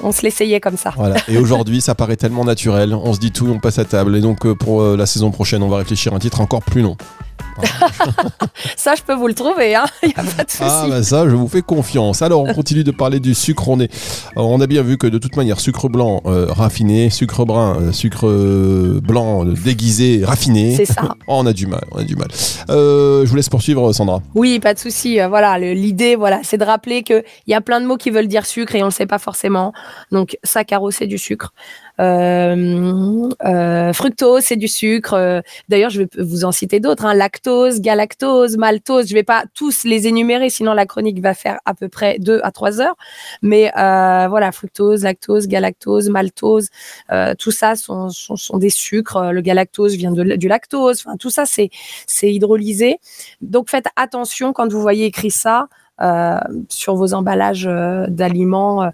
on, 0.03 0.12
se 0.12 0.24
l'essayait 0.24 0.60
comme 0.60 0.77
ça. 0.77 0.93
Voilà. 0.95 1.15
Et 1.27 1.38
aujourd'hui, 1.39 1.79
ça 1.81 1.93
paraît 1.93 2.15
tellement 2.15 2.43
naturel. 2.43 2.93
On 2.95 3.13
se 3.13 3.19
dit 3.19 3.31
tout, 3.31 3.48
on 3.48 3.60
passe 3.60 3.77
à 3.77 3.86
table. 3.86 4.15
Et 4.15 4.22
donc, 4.22 4.45
euh, 4.45 4.55
pour 4.55 4.81
euh, 4.81 4.98
la 4.98 5.05
saison 5.05 5.29
prochaine, 5.29 5.62
on 5.62 5.69
va 5.69 5.77
réfléchir 5.77 6.13
à 6.13 6.15
un 6.15 6.19
titre 6.19 6.41
encore 6.41 6.63
plus 6.63 6.81
long. 6.81 6.98
Ça, 8.77 8.95
je 8.95 9.03
peux 9.03 9.13
vous 9.13 9.27
le 9.27 9.33
trouver, 9.33 9.75
hein 9.75 9.85
il 10.01 10.09
a 10.09 10.23
pas 10.23 10.43
de 10.43 10.49
souci. 10.49 10.63
Ah, 10.63 10.85
bah 10.89 11.03
ça, 11.03 11.29
je 11.29 11.35
vous 11.35 11.47
fais 11.47 11.61
confiance. 11.61 12.21
Alors, 12.21 12.41
on 12.41 12.53
continue 12.53 12.83
de 12.83 12.91
parler 12.91 13.19
du 13.19 13.33
sucre. 13.33 13.69
On, 13.69 13.79
est, 13.79 13.91
on 14.35 14.59
a 14.61 14.67
bien 14.67 14.81
vu 14.81 14.97
que 14.97 15.07
de 15.07 15.17
toute 15.17 15.35
manière, 15.35 15.59
sucre 15.59 15.89
blanc 15.89 16.21
euh, 16.25 16.47
raffiné, 16.49 17.09
sucre 17.09 17.45
brun, 17.45 17.77
euh, 17.79 17.91
sucre 17.91 18.27
euh, 18.27 18.99
blanc 19.01 19.45
déguisé, 19.45 20.23
raffiné. 20.23 20.75
C'est 20.75 20.85
ça. 20.85 21.15
on 21.27 21.45
a 21.45 21.53
du 21.53 21.67
mal, 21.67 21.83
on 21.91 21.99
a 21.99 22.03
du 22.03 22.15
mal. 22.15 22.27
je 22.69 23.25
vous 23.25 23.35
laisse 23.35 23.49
poursuivre, 23.49 23.91
Sandra. 23.93 24.21
Oui, 24.35 24.59
pas 24.59 24.73
de 24.73 24.79
souci. 24.79 25.19
Voilà, 25.27 25.57
l'idée, 25.59 26.15
voilà, 26.15 26.41
c'est 26.43 26.57
de 26.57 26.65
rappeler 26.65 27.03
qu'il 27.03 27.23
y 27.47 27.53
a 27.53 27.61
plein 27.61 27.81
de 27.81 27.85
mots 27.85 27.97
qui 27.97 28.09
veulent 28.09 28.27
dire 28.27 28.45
sucre 28.45 28.75
et 28.75 28.81
on 28.81 28.87
ne 28.87 28.91
le 28.91 28.93
sait 28.93 29.05
pas 29.05 29.19
forcément. 29.19 29.73
Donc, 30.11 30.37
saccharose, 30.43 30.95
c'est 30.95 31.07
du 31.07 31.17
sucre. 31.17 31.53
Euh, 32.00 33.29
euh, 33.45 33.93
fructose, 33.93 34.43
c'est 34.43 34.55
du 34.55 34.67
sucre. 34.67 35.13
Euh, 35.13 35.41
d'ailleurs, 35.69 35.89
je 35.89 36.01
vais 36.03 36.09
vous 36.17 36.45
en 36.45 36.51
citer 36.51 36.79
d'autres. 36.79 37.05
Hein. 37.05 37.13
Lactose, 37.13 37.81
galactose, 37.81 38.57
maltose. 38.57 39.07
Je 39.07 39.13
vais 39.13 39.23
pas 39.23 39.43
tous 39.53 39.83
les 39.83 40.07
énumérer, 40.07 40.50
sinon 40.50 40.73
la 40.73 40.85
chronique 40.85 41.19
va 41.21 41.33
faire 41.33 41.59
à 41.65 41.73
peu 41.73 41.89
près 41.89 42.17
2 42.19 42.39
à 42.43 42.51
3 42.51 42.81
heures. 42.81 42.95
Mais 43.41 43.71
voilà, 43.73 44.51
fructose, 44.51 45.03
lactose, 45.03 45.47
galactose, 45.47 46.09
maltose, 46.09 46.69
tout 47.39 47.51
ça 47.51 47.75
sont, 47.75 48.09
sont, 48.09 48.57
des 48.57 48.69
sucres. 48.69 49.31
Le 49.31 49.41
galactose 49.41 49.95
vient 49.95 50.12
du 50.12 50.47
lactose. 50.47 51.03
Enfin, 51.05 51.17
tout 51.17 51.29
ça, 51.29 51.45
c'est 51.45 51.69
c'est 52.07 52.31
hydrolysé. 52.31 52.97
Donc, 53.41 53.69
faites 53.69 53.88
attention 53.95 54.53
quand 54.53 54.71
vous 54.71 54.81
voyez 54.81 55.05
écrit 55.05 55.31
ça 55.31 55.67
sur 56.69 56.95
vos 56.95 57.13
emballages 57.13 57.69
d'aliments 58.09 58.91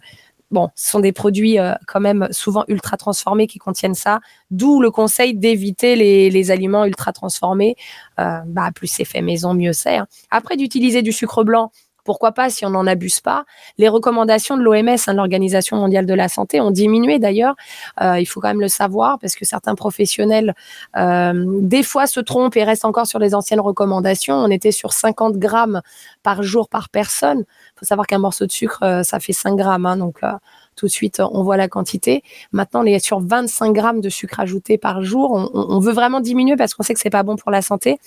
bon, 0.52 0.70
ce 0.76 0.92
sont 0.92 1.00
des 1.00 1.12
produits 1.12 1.60
euh, 1.60 1.74
quand 1.88 2.00
même 2.00 2.28
souvent 2.32 2.64
ultra 2.68 2.98
transformés 2.98 3.48
qui 3.48 3.60
contiennent 3.60 3.96
ça, 3.96 4.20
d'où 4.52 4.82
le 4.82 4.92
conseil 4.92 5.36
d'éviter 5.36 5.96
les, 5.96 6.52
aliments 6.52 6.86
ultra 6.86 7.14
transformés. 7.14 7.76
Euh, 8.20 8.40
bah, 8.46 8.72
plus 8.74 8.88
c'est 8.88 9.06
fait 9.06 9.22
maison, 9.22 9.54
mieux 9.54 9.74
c'est. 9.74 9.98
Hein. 9.98 10.08
Après, 10.32 10.58
d'utiliser 10.58 11.02
du 11.02 11.12
sucre 11.12 11.44
blanc, 11.44 11.72
pourquoi 12.10 12.32
pas 12.32 12.50
si 12.50 12.66
on 12.66 12.72
n'en 12.72 12.88
abuse 12.88 13.20
pas 13.20 13.46
Les 13.78 13.88
recommandations 13.88 14.58
de 14.58 14.64
l'OMS, 14.64 14.98
hein, 15.06 15.14
l'Organisation 15.14 15.78
mondiale 15.78 16.08
de 16.08 16.14
la 16.16 16.28
santé, 16.28 16.60
ont 16.60 16.72
diminué 16.72 17.20
d'ailleurs. 17.20 17.54
Euh, 18.02 18.20
il 18.20 18.26
faut 18.26 18.42
quand 18.42 18.48
même 18.48 18.62
le 18.62 18.68
savoir 18.68 19.20
parce 19.20 19.36
que 19.36 19.46
certains 19.46 19.76
professionnels, 19.76 20.56
des 20.96 21.84
fois, 21.84 22.08
se 22.08 22.20
trompent 22.20 22.58
et 22.58 22.64
restent 22.64 22.86
encore 22.86 23.06
sur 23.06 23.20
les 23.20 23.36
anciennes 23.36 23.60
recommandations. 23.60 24.36
On 24.36 24.50
était 24.50 24.72
sur 24.72 24.92
50 24.92 25.38
grammes 25.38 25.82
par 26.24 26.42
jour 26.42 26.68
par 26.68 26.90
personne 26.90 27.46
faut 27.80 27.86
savoir 27.86 28.08
qu'un 28.08 28.20
morceau 28.20 28.46
de 28.46 28.52
sucre, 28.52 28.84
euh, 28.84 29.04
ça 29.04 29.20
fait 29.20 29.34
5 29.34 29.56
grammes. 29.56 29.86
Hein, 29.86 29.98
donc, 29.98 30.18
euh, 30.24 30.32
tout 30.80 30.86
de 30.86 30.92
suite, 30.92 31.20
on 31.20 31.44
voit 31.44 31.58
la 31.58 31.68
quantité. 31.68 32.24
Maintenant, 32.54 32.84
on 32.84 32.86
est 32.86 33.00
sur 33.00 33.20
25 33.20 33.74
grammes 33.74 34.00
de 34.00 34.08
sucre 34.08 34.40
ajouté 34.40 34.78
par 34.78 35.04
jour. 35.04 35.50
On, 35.54 35.80
veut 35.80 35.92
vraiment 35.92 36.22
diminuer 36.22 36.56
parce 36.56 36.74
qu'on 36.74 36.84
sait 36.84 36.94
que 36.94 37.02
c'est 37.02 37.10
pas 37.10 37.24
bon 37.24 37.36
pour 37.36 37.52
la 37.52 37.62
santé, 37.62 38.00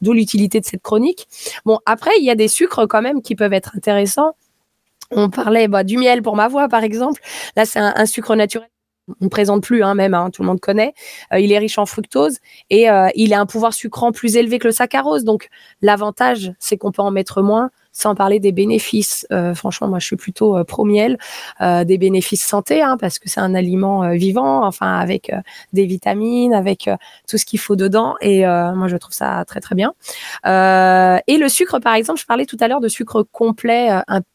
d'où 0.00 0.12
l'utilité 0.12 0.60
de 0.60 0.64
cette 0.64 0.82
chronique. 0.82 1.26
Bon, 1.64 1.80
après, 1.86 2.12
il 2.18 2.24
y 2.24 2.30
a 2.30 2.36
des 2.36 2.46
sucres 2.46 2.86
quand 2.86 3.02
même 3.02 3.20
qui 3.20 3.34
peuvent 3.34 3.52
être 3.52 3.72
intéressants. 3.76 4.36
On 5.10 5.28
parlait 5.28 5.66
bah, 5.66 5.82
du 5.82 5.98
miel 5.98 6.22
pour 6.22 6.36
ma 6.36 6.46
voix, 6.46 6.68
par 6.68 6.84
exemple. 6.84 7.20
Là, 7.56 7.64
c'est 7.64 7.80
un, 7.80 8.06
sucre 8.06 8.36
naturel 8.36 8.68
on 9.20 9.24
ne 9.24 9.28
présente 9.28 9.64
plus 9.64 9.82
hein, 9.82 9.94
même, 9.94 10.14
hein, 10.14 10.30
tout 10.30 10.42
le 10.42 10.46
monde 10.46 10.60
connaît. 10.60 10.94
Euh, 11.32 11.40
il 11.40 11.50
est 11.50 11.58
riche 11.58 11.78
en 11.78 11.86
fructose 11.86 12.38
et 12.68 12.86
il 13.16 13.34
a 13.34 13.40
un 13.40 13.46
pouvoir 13.46 13.74
sucrant 13.74 14.12
plus 14.12 14.36
élevé 14.36 14.60
que 14.60 14.68
le 14.68 14.72
saccharose. 14.72 15.24
Donc 15.24 15.48
l'avantage, 15.82 16.52
c'est 16.60 16.76
qu'on 16.76 16.92
peut 16.92 17.02
en 17.02 17.10
mettre 17.10 17.42
moins 17.42 17.70
sans 17.92 18.14
parler 18.14 18.40
des 18.40 18.52
bénéfices. 18.52 19.26
Euh, 19.32 19.54
franchement, 19.54 19.88
moi, 19.88 19.98
je 19.98 20.06
suis 20.06 20.16
plutôt 20.16 20.56
euh, 20.56 20.64
pro-miel, 20.64 21.18
euh, 21.60 21.84
des 21.84 21.98
bénéfices 21.98 22.44
santé, 22.44 22.82
hein, 22.82 22.96
parce 22.98 23.18
que 23.18 23.28
c'est 23.28 23.40
un 23.40 23.54
aliment 23.54 24.10
vivant, 24.10 24.64
enfin, 24.64 24.98
avec 24.98 25.32
des 25.72 25.86
vitamines, 25.86 26.54
avec 26.54 26.88
tout 27.28 27.38
ce 27.38 27.44
qu'il 27.44 27.58
faut 27.58 27.76
dedans. 27.76 28.14
Et 28.20 28.44
moi, 28.44 28.88
je 28.88 28.96
trouve 28.96 29.12
ça 29.12 29.44
très, 29.46 29.60
très 29.60 29.74
bien. 29.74 29.92
et 30.44 31.38
le 31.38 31.48
sucre, 31.48 31.78
par 31.78 31.94
exemple, 31.94 32.20
je 32.20 32.26
parlais 32.26 32.46
tout 32.46 32.56
à 32.60 32.68
l'heure 32.68 32.80
de 32.80 32.88
sucre 32.88 33.22
complet. 33.22 33.90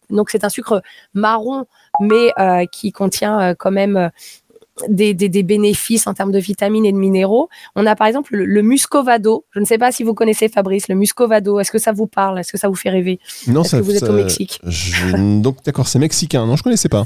donc, 0.10 0.30
c'est 0.30 0.44
un 0.44 0.50
sucre 0.50 0.82
marron, 1.14 1.66
mais 2.00 2.34
qui 2.72 2.92
contient 2.92 3.56
quand 3.56 3.72
même 3.72 4.12
des, 4.90 5.44
bénéfices 5.44 6.08
en 6.08 6.14
termes 6.14 6.32
de 6.32 6.40
vitamines 6.40 6.86
et 6.86 6.92
de 6.92 6.98
minéraux. 6.98 7.50
On 7.76 7.86
a 7.86 7.96
par 7.96 8.08
exemple 8.08 8.36
le, 8.36 8.62
muscovado. 8.62 9.46
Je 9.52 9.60
ne 9.60 9.66
sais 9.66 9.78
pas 9.78 9.92
si 9.92 10.04
vous 10.04 10.14
connaissez 10.14 10.50
Fabrice, 10.50 10.88
le 10.88 10.96
muscovado. 10.96 11.60
Est-ce 11.60 11.72
que 11.72 11.80
ça 11.80 11.92
vous 11.92 12.08
parle? 12.08 12.40
Est-ce 12.40 12.52
que 12.52 12.58
ça 12.58 12.68
vous 12.68 12.76
fait 12.76 12.90
rêver? 12.90 13.20
Non, 13.48 13.64
ça, 13.64 13.78
que 13.78 13.84
vous 13.84 13.96
êtes 13.96 14.04
au 14.04 14.14
Mexique? 14.14 14.62
Donc 15.42 15.64
d'accord, 15.64 15.88
c'est 15.88 16.00
mexicain. 16.00 16.46
Non, 16.46 16.56
je 16.56 16.64
connaissais 16.64 16.90
pas. 16.90 17.06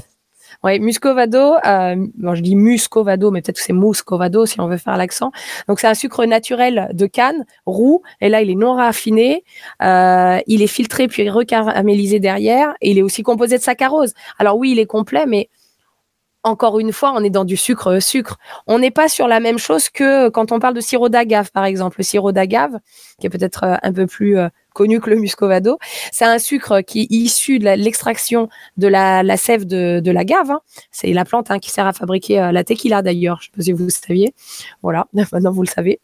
Ouais, 0.63 0.79
muscovado. 0.79 1.55
Euh, 1.65 2.07
bon, 2.15 2.35
je 2.35 2.41
dis 2.41 2.55
muscovado, 2.55 3.31
mais 3.31 3.41
peut-être 3.41 3.57
que 3.57 3.63
c'est 3.63 3.71
muscovado 3.71 4.45
si 4.45 4.59
on 4.59 4.67
veut 4.67 4.77
faire 4.77 4.97
l'accent. 4.97 5.31
Donc 5.67 5.79
c'est 5.79 5.87
un 5.87 5.93
sucre 5.93 6.25
naturel 6.25 6.89
de 6.93 7.05
canne, 7.05 7.45
roux, 7.65 8.01
et 8.19 8.27
là 8.27 8.41
il 8.41 8.49
est 8.49 8.55
non 8.55 8.73
raffiné. 8.73 9.45
Euh, 9.81 10.39
il 10.47 10.61
est 10.61 10.67
filtré 10.67 11.07
puis 11.07 11.29
recaramélisé 11.29 12.19
derrière, 12.19 12.73
et 12.81 12.91
il 12.91 12.97
est 12.97 13.01
aussi 13.01 13.23
composé 13.23 13.57
de 13.57 13.63
saccharose. 13.63 14.13
Alors 14.37 14.57
oui, 14.57 14.71
il 14.71 14.79
est 14.79 14.85
complet, 14.85 15.25
mais 15.25 15.49
encore 16.43 16.79
une 16.79 16.93
fois, 16.93 17.13
on 17.15 17.23
est 17.23 17.29
dans 17.29 17.43
du 17.43 17.57
sucre-sucre. 17.57 18.37
On 18.65 18.79
n'est 18.79 18.91
pas 18.91 19.09
sur 19.09 19.27
la 19.27 19.39
même 19.39 19.57
chose 19.57 19.89
que 19.89 20.29
quand 20.29 20.51
on 20.51 20.59
parle 20.59 20.73
de 20.73 20.79
sirop 20.81 21.09
d'agave, 21.09 21.51
par 21.51 21.65
exemple. 21.65 21.97
Le 21.99 22.03
sirop 22.03 22.31
d'agave, 22.31 22.79
qui 23.19 23.27
est 23.27 23.29
peut-être 23.29 23.63
euh, 23.63 23.75
un 23.83 23.91
peu 23.91 24.07
plus 24.07 24.37
euh, 24.37 24.47
connu 24.73 25.01
que 25.01 25.09
le 25.09 25.17
muscovado, 25.17 25.77
c'est 26.13 26.23
un 26.23 26.39
sucre 26.39 26.79
qui 26.81 27.01
est 27.01 27.07
issu 27.09 27.59
de 27.59 27.65
l'extraction 27.65 28.47
de 28.77 28.87
la, 28.87 29.35
sève 29.35 29.65
de, 29.65 29.99
de 29.99 30.11
l'agave. 30.11 30.51
Hein. 30.51 30.61
C'est 30.91 31.11
la 31.11 31.25
plante 31.25 31.51
hein, 31.51 31.59
qui 31.59 31.71
sert 31.71 31.85
à 31.85 31.91
fabriquer 31.91 32.39
euh, 32.39 32.51
la 32.53 32.63
tequila 32.63 33.01
d'ailleurs. 33.01 33.39
Je 33.41 33.49
ne 33.49 33.51
sais 33.51 33.57
pas 33.57 33.63
si 33.63 33.71
vous 33.73 33.83
le 33.83 33.89
saviez. 33.89 34.33
Voilà, 34.81 35.07
maintenant 35.13 35.51
vous 35.51 35.63
le 35.63 35.67
savez. 35.67 35.99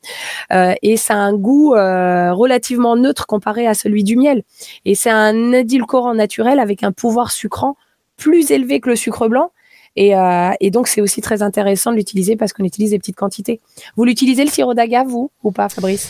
et 0.52 0.98
ça 0.98 1.14
a 1.14 1.18
un 1.18 1.34
goût 1.34 1.72
relativement 1.72 2.98
neutre 2.98 3.26
comparé 3.26 3.68
à 3.68 3.74
celui 3.74 4.04
du 4.04 4.18
miel. 4.18 4.44
Et 4.84 4.96
c'est 4.96 5.10
un 5.10 5.54
édulcorant 5.54 6.14
naturel 6.14 6.60
avec 6.60 6.84
un 6.84 6.92
pouvoir 6.92 7.32
sucrant 7.32 7.78
plus 8.18 8.52
élevé 8.52 8.80
que 8.80 8.90
le 8.90 8.96
sucre 8.96 9.28
blanc 9.28 9.52
euh, 9.98 10.52
et, 10.60 10.72
donc, 10.72 10.88
c'est 10.88 11.02
aussi 11.02 11.22
très 11.22 11.42
intéressant 11.42 11.92
de 11.92 11.98
l'utiliser 11.98 12.36
parce 12.36 12.54
qu'on 12.54 12.64
utilise 12.64 12.92
des 12.92 13.00
petites 13.00 13.16
quantités. 13.16 13.62
Vous 13.96 14.04
l'utilisez 14.04 14.44
le 14.44 14.50
sirop 14.50 14.74
d'agave, 14.74 15.08
vous, 15.08 15.32
ou 15.44 15.52
pas, 15.52 15.70
Fabrice? 15.70 16.10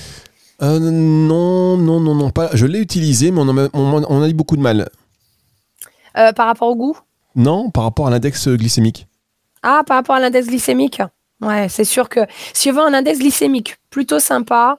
Euh, 0.62 0.80
Non, 0.80 1.78
non, 1.78 2.00
non, 2.00 2.16
non, 2.16 2.30
pas. 2.32 2.50
Je 2.54 2.66
l'ai 2.66 2.80
utilisé, 2.80 3.32
mais 3.32 3.42
on, 3.42 3.58
a, 3.58 3.70
on, 3.74 4.22
a 4.22 4.30
eu 4.30 4.34
beaucoup 4.34 4.58
de 4.58 4.62
mal. 4.62 4.90
Euh, 6.18 6.32
par 6.32 6.48
rapport 6.48 6.70
au 6.70 6.76
goût? 6.76 6.98
Non, 7.36 7.70
par 7.70 7.84
rapport 7.84 8.08
à 8.08 8.10
l'index 8.10 8.48
glycémique. 8.48 9.08
Ah, 9.62 9.84
par 9.86 9.98
rapport 9.98 10.16
à 10.16 10.20
l'index 10.20 10.48
glycémique? 10.48 11.02
Ouais, 11.42 11.68
c'est 11.70 11.84
sûr 11.84 12.08
que 12.08 12.22
si 12.54 12.72
on 12.72 12.74
veut 12.74 12.82
un 12.82 12.94
index 12.94 13.20
glycémique 13.20 13.78
plutôt 13.90 14.20
sympa, 14.20 14.78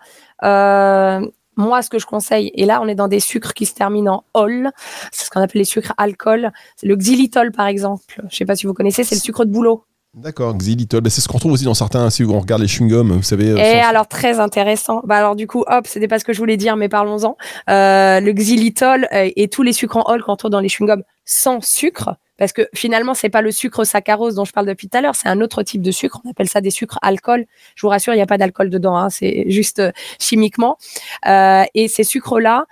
moi, 1.56 1.82
ce 1.82 1.90
que 1.90 1.98
je 1.98 2.06
conseille, 2.06 2.50
et 2.54 2.66
là, 2.66 2.80
on 2.82 2.88
est 2.88 2.94
dans 2.94 3.08
des 3.08 3.20
sucres 3.20 3.54
qui 3.54 3.66
se 3.66 3.74
terminent 3.74 4.24
en 4.34 4.40
ol, 4.40 4.70
c'est 5.12 5.24
ce 5.26 5.30
qu'on 5.30 5.40
appelle 5.40 5.60
les 5.60 5.64
sucres 5.64 5.92
alcool. 5.96 6.52
C'est 6.76 6.86
le 6.86 6.96
xylitol, 6.96 7.52
par 7.52 7.66
exemple. 7.66 8.04
Je 8.18 8.22
ne 8.22 8.30
sais 8.30 8.44
pas 8.44 8.56
si 8.56 8.66
vous 8.66 8.74
connaissez, 8.74 9.04
c'est 9.04 9.14
le 9.14 9.20
sucre 9.20 9.44
de 9.44 9.50
boulot. 9.50 9.84
D'accord, 10.16 10.54
xylitol. 10.54 11.02
Bah, 11.02 11.10
c'est 11.10 11.20
ce 11.20 11.28
qu'on 11.28 11.34
retrouve 11.34 11.52
aussi 11.52 11.66
dans 11.66 11.74
certains, 11.74 12.08
si 12.08 12.24
on 12.24 12.40
regarde 12.40 12.62
les 12.62 12.68
chewing-gums, 12.68 13.12
vous 13.12 13.22
savez. 13.22 13.50
Euh, 13.50 13.58
et 13.58 13.80
alors, 13.80 14.08
très 14.08 14.40
intéressant. 14.40 15.02
Bah, 15.04 15.16
alors, 15.16 15.36
du 15.36 15.46
coup, 15.46 15.62
hop, 15.66 15.86
c'était 15.86 16.08
pas 16.08 16.18
ce 16.18 16.24
que 16.24 16.32
je 16.32 16.38
voulais 16.38 16.56
dire, 16.56 16.76
mais 16.76 16.88
parlons-en. 16.88 17.36
Euh, 17.68 18.20
le 18.20 18.32
xylitol 18.32 19.08
euh, 19.12 19.30
et 19.36 19.48
tous 19.48 19.62
les 19.62 19.74
sucres 19.74 19.98
en 19.98 20.10
ol 20.10 20.22
qu'on 20.22 20.36
trouve 20.36 20.50
dans 20.50 20.60
les 20.60 20.68
chewing-gums 20.68 21.02
sans 21.26 21.62
sucre, 21.62 22.16
parce 22.38 22.52
que 22.52 22.68
finalement, 22.74 23.14
c'est 23.14 23.28
pas 23.28 23.42
le 23.42 23.50
sucre 23.50 23.84
saccharose 23.84 24.34
dont 24.34 24.44
je 24.44 24.52
parle 24.52 24.66
depuis 24.66 24.88
tout 24.88 24.98
à 24.98 25.00
l'heure, 25.00 25.14
c'est 25.14 25.28
un 25.28 25.40
autre 25.40 25.62
type 25.62 25.82
de 25.82 25.90
sucre. 25.90 26.20
On 26.24 26.30
appelle 26.30 26.48
ça 26.48 26.60
des 26.60 26.70
sucres 26.70 26.98
alcool. 27.02 27.46
Je 27.74 27.82
vous 27.82 27.88
rassure, 27.88 28.12
il 28.12 28.16
n'y 28.16 28.22
a 28.22 28.26
pas 28.26 28.38
d'alcool 28.38 28.70
dedans, 28.70 28.96
hein, 28.96 29.10
c'est 29.10 29.44
juste 29.50 29.78
euh, 29.78 29.92
chimiquement. 30.18 30.78
Euh, 31.26 31.64
et 31.74 31.88
ces 31.88 32.04
sucres-là, 32.04 32.66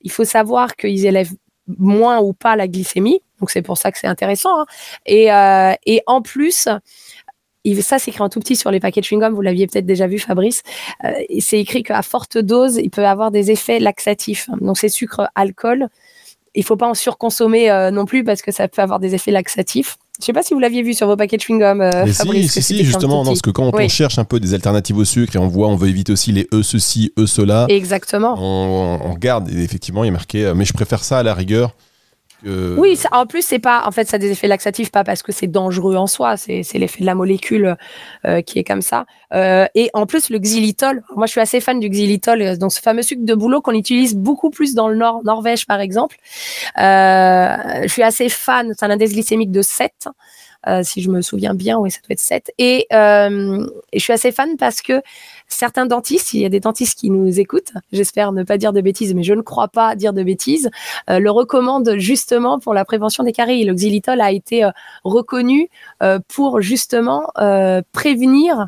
il 0.00 0.10
faut 0.10 0.24
savoir 0.24 0.76
qu'ils 0.76 1.06
élèvent 1.06 1.34
moins 1.78 2.20
ou 2.20 2.32
pas 2.32 2.56
la 2.56 2.68
glycémie. 2.68 3.20
Donc 3.40 3.50
c'est 3.50 3.62
pour 3.62 3.78
ça 3.78 3.92
que 3.92 3.98
c'est 3.98 4.06
intéressant. 4.06 4.60
Hein. 4.60 4.66
Et, 5.06 5.32
euh, 5.32 5.74
et 5.86 6.02
en 6.06 6.20
plus, 6.20 6.68
ça, 7.80 7.98
c'est 7.98 8.10
écrit 8.10 8.22
en 8.22 8.28
tout 8.28 8.40
petit 8.40 8.56
sur 8.56 8.70
les 8.70 8.80
paquets 8.80 9.00
de 9.00 9.06
chewing-gum. 9.06 9.32
Vous 9.32 9.40
l'aviez 9.40 9.66
peut-être 9.66 9.86
déjà 9.86 10.06
vu, 10.06 10.18
Fabrice. 10.18 10.62
C'est 11.40 11.58
écrit 11.58 11.82
qu'à 11.82 12.02
forte 12.02 12.36
dose, 12.36 12.76
il 12.76 12.90
peut 12.90 13.06
avoir 13.06 13.30
des 13.30 13.50
effets 13.50 13.78
laxatifs. 13.78 14.50
Donc, 14.60 14.76
ces 14.76 14.90
sucres 14.90 15.28
alcool, 15.34 15.88
il 16.54 16.64
faut 16.64 16.76
pas 16.76 16.88
en 16.88 16.94
surconsommer 16.94 17.70
euh, 17.70 17.90
non 17.90 18.04
plus 18.04 18.24
parce 18.24 18.42
que 18.42 18.52
ça 18.52 18.68
peut 18.68 18.82
avoir 18.82 19.00
des 19.00 19.14
effets 19.14 19.30
laxatifs. 19.30 19.96
Je 20.20 20.26
sais 20.26 20.32
pas 20.32 20.44
si 20.44 20.54
vous 20.54 20.60
l'aviez 20.60 20.82
vu 20.82 20.94
sur 20.94 21.08
vos 21.08 21.16
paquets 21.16 21.36
de 21.36 21.42
chewing-gum. 21.42 21.82
Euh, 21.82 22.06
si, 22.06 22.48
si, 22.48 22.62
si 22.62 22.84
justement, 22.84 23.24
parce 23.24 23.42
que 23.42 23.50
quand 23.50 23.72
on 23.74 23.88
cherche 23.88 24.18
un 24.18 24.24
peu 24.24 24.38
des 24.38 24.54
alternatives 24.54 24.96
au 24.96 25.04
sucre 25.04 25.34
et 25.34 25.38
on 25.38 25.48
voit, 25.48 25.66
on 25.66 25.74
veut 25.74 25.88
éviter 25.88 26.12
aussi 26.12 26.30
les 26.30 26.46
E 26.52 26.62
ceci, 26.62 27.12
E 27.18 27.26
cela. 27.26 27.66
Exactement. 27.68 28.36
On, 28.38 29.00
on 29.04 29.12
regarde 29.12 29.50
et 29.50 29.62
effectivement, 29.62 30.04
il 30.04 30.08
a 30.08 30.12
marqué, 30.12 30.44
euh, 30.44 30.54
mais 30.54 30.64
je 30.64 30.72
préfère 30.72 31.02
ça 31.02 31.18
à 31.18 31.22
la 31.24 31.34
rigueur 31.34 31.74
oui, 32.44 32.98
en 33.12 33.26
plus, 33.26 33.42
c'est 33.42 33.58
pas. 33.58 33.84
En 33.86 33.90
fait, 33.90 34.08
ça 34.08 34.16
a 34.16 34.18
des 34.18 34.30
effets 34.30 34.48
laxatifs, 34.48 34.90
pas 34.90 35.04
parce 35.04 35.22
que 35.22 35.32
c'est 35.32 35.46
dangereux 35.46 35.96
en 35.96 36.06
soi, 36.06 36.36
c'est 36.36 36.62
l'effet 36.74 37.00
de 37.00 37.06
la 37.06 37.14
molécule 37.14 37.76
euh, 38.24 38.42
qui 38.42 38.58
est 38.58 38.64
comme 38.64 38.82
ça. 38.82 39.06
Euh, 39.32 39.66
et 39.74 39.90
en 39.94 40.06
plus, 40.06 40.30
le 40.30 40.38
xylitol, 40.38 41.02
moi 41.16 41.26
je 41.26 41.32
suis 41.32 41.40
assez 41.40 41.60
fan 41.60 41.80
du 41.80 41.88
xylitol, 41.88 42.42
euh, 42.42 42.56
donc 42.56 42.72
ce 42.72 42.80
fameux 42.80 43.02
sucre 43.02 43.24
de 43.24 43.34
boulot 43.34 43.60
qu'on 43.60 43.72
utilise 43.72 44.14
beaucoup 44.14 44.50
plus 44.50 44.74
dans 44.74 44.88
le 44.88 44.96
nord, 44.96 45.22
Norvège 45.24 45.66
par 45.66 45.80
exemple. 45.80 46.16
je 46.76 47.88
suis 47.88 48.02
assez 48.02 48.28
fan, 48.28 48.72
c'est 48.78 48.84
un 48.84 48.90
index 48.90 49.12
glycémique 49.12 49.50
de 49.50 49.62
7. 49.62 50.08
Si 50.82 51.02
je 51.02 51.10
me 51.10 51.20
souviens 51.22 51.54
bien, 51.54 51.78
oui, 51.78 51.90
ça 51.90 51.98
doit 52.00 52.12
être 52.12 52.20
7. 52.20 52.52
Et, 52.58 52.86
et 52.90 53.98
je 53.98 53.98
suis 53.98 54.12
assez 54.12 54.32
fan 54.32 54.56
parce 54.56 54.82
que 54.82 55.00
certains 55.48 55.86
dentistes, 55.86 56.34
il 56.34 56.40
y 56.40 56.44
a 56.44 56.48
des 56.48 56.60
dentistes 56.60 56.98
qui 56.98 57.10
nous 57.10 57.38
écoutent, 57.38 57.72
j'espère 57.92 58.32
ne 58.32 58.42
pas 58.42 58.58
dire 58.58 58.72
de 58.72 58.80
bêtises, 58.80 59.14
mais 59.14 59.22
je 59.22 59.34
ne 59.34 59.42
crois 59.42 59.68
pas 59.68 59.94
dire 59.96 60.12
de 60.12 60.22
bêtises, 60.22 60.70
euh, 61.10 61.18
le 61.18 61.30
recommandent 61.30 61.94
justement 61.96 62.58
pour 62.58 62.74
la 62.74 62.84
prévention 62.84 63.24
des 63.24 63.32
caries. 63.32 63.64
Le 63.64 63.74
xylitol 63.74 64.20
a 64.20 64.32
été 64.32 64.64
euh, 64.64 64.70
reconnu 65.04 65.68
euh, 66.02 66.18
pour 66.28 66.60
justement 66.60 67.28
prévenir 67.92 68.66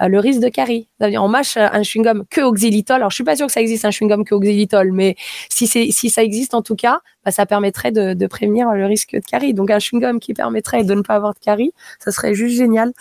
le 0.00 0.18
risque 0.18 0.40
de 0.40 0.48
carie. 0.48 0.88
On 1.00 1.28
mâche 1.28 1.56
un 1.56 1.82
chewing-gum 1.82 2.24
que 2.30 2.40
au 2.40 2.52
xylitol. 2.52 2.96
Alors, 2.96 3.10
je 3.10 3.16
suis 3.16 3.24
pas 3.24 3.36
sûre 3.36 3.46
que 3.46 3.52
ça 3.52 3.60
existe 3.60 3.84
un 3.84 3.90
chewing-gum 3.90 4.24
que 4.24 4.34
au 4.34 4.40
xylitol, 4.40 4.92
mais 4.92 5.16
si, 5.48 5.66
si 5.66 6.10
ça 6.10 6.22
existe 6.22 6.54
en 6.54 6.62
tout 6.62 6.76
cas, 6.76 7.00
bah, 7.24 7.32
ça 7.32 7.46
permettrait 7.46 7.92
de, 7.92 8.26
prévenir 8.26 8.70
le 8.72 8.86
risque 8.86 9.12
de 9.14 9.20
carie. 9.20 9.54
Donc, 9.54 9.70
un 9.70 9.78
chewing-gum 9.78 10.18
qui 10.18 10.34
permettrait 10.34 10.84
de 10.84 10.94
ne 10.94 11.02
pas 11.02 11.14
avoir 11.14 11.34
de 11.34 11.38
carie, 11.38 11.72
ça 11.98 12.10
serait 12.10 12.34
juste 12.34 12.56
génial. 12.56 12.92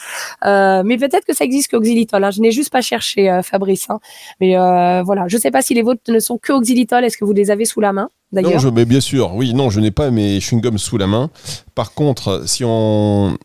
Euh, 0.45 0.83
mais 0.83 0.97
peut-être 0.97 1.25
que 1.25 1.33
ça 1.33 1.45
existe 1.45 1.71
qu'au 1.71 1.79
xylitol. 1.79 2.23
Hein. 2.23 2.31
Je 2.31 2.41
n'ai 2.41 2.51
juste 2.51 2.71
pas 2.71 2.81
cherché, 2.81 3.29
euh, 3.29 3.41
Fabrice. 3.41 3.89
Hein. 3.89 3.99
Mais 4.41 4.57
euh, 4.57 5.03
voilà, 5.03 5.27
je 5.27 5.37
sais 5.37 5.51
pas 5.51 5.61
si 5.61 5.73
les 5.73 5.81
vôtres 5.81 6.11
ne 6.11 6.19
sont 6.19 6.37
que 6.37 6.51
au 6.51 6.61
xylitol. 6.61 7.05
Est-ce 7.05 7.17
que 7.17 7.25
vous 7.25 7.33
les 7.33 7.51
avez 7.51 7.65
sous 7.65 7.79
la 7.79 7.93
main? 7.93 8.09
Non, 8.33 8.59
je, 8.59 8.67
mais 8.67 8.85
bien 8.85 8.99
sûr, 8.99 9.33
oui, 9.35 9.53
non, 9.53 9.69
je 9.69 9.79
n'ai 9.79 9.91
pas 9.91 10.11
mes 10.11 10.39
chewing-gums 10.39 10.77
sous 10.77 10.97
la 10.97 11.07
main. 11.07 11.29
Par 11.75 11.93
contre, 11.93 12.43
si 12.45 12.63
on, 12.65 13.37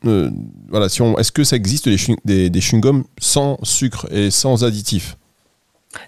voilà, 0.68 0.88
si 0.88 1.02
on, 1.02 1.16
est-ce 1.18 1.30
que 1.30 1.44
ça 1.44 1.56
existe 1.56 1.88
des, 2.24 2.50
des, 2.50 2.60
chewing-gums 2.60 3.04
sans 3.20 3.58
sucre 3.62 4.06
et 4.10 4.30
sans 4.30 4.64
additifs? 4.64 5.16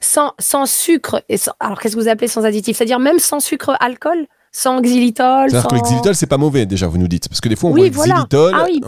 Sans, 0.00 0.32
sans 0.38 0.66
sucre 0.66 1.22
et 1.28 1.36
alors 1.60 1.78
qu'est-ce 1.78 1.94
que 1.94 2.00
vous 2.00 2.08
appelez 2.08 2.26
sans 2.26 2.44
additifs? 2.44 2.78
C'est-à-dire 2.78 2.98
même 2.98 3.18
sans 3.18 3.38
sucre 3.40 3.76
alcool? 3.80 4.26
Sans 4.56 4.80
xylitol. 4.80 5.50
C'est-à-dire 5.50 5.66
que 5.66 5.74
le 5.74 5.80
xylitol, 5.80 6.14
c'est 6.14 6.28
pas 6.28 6.36
mauvais 6.36 6.64
déjà, 6.64 6.86
vous 6.86 6.96
nous 6.96 7.08
dites. 7.08 7.28
Parce 7.28 7.40
que 7.40 7.48
des 7.48 7.56
fois, 7.56 7.70
on 7.70 7.74
voit 7.74 7.88
xylitol. 7.88 8.54
Ah 8.54 8.64
oui. 8.64 8.80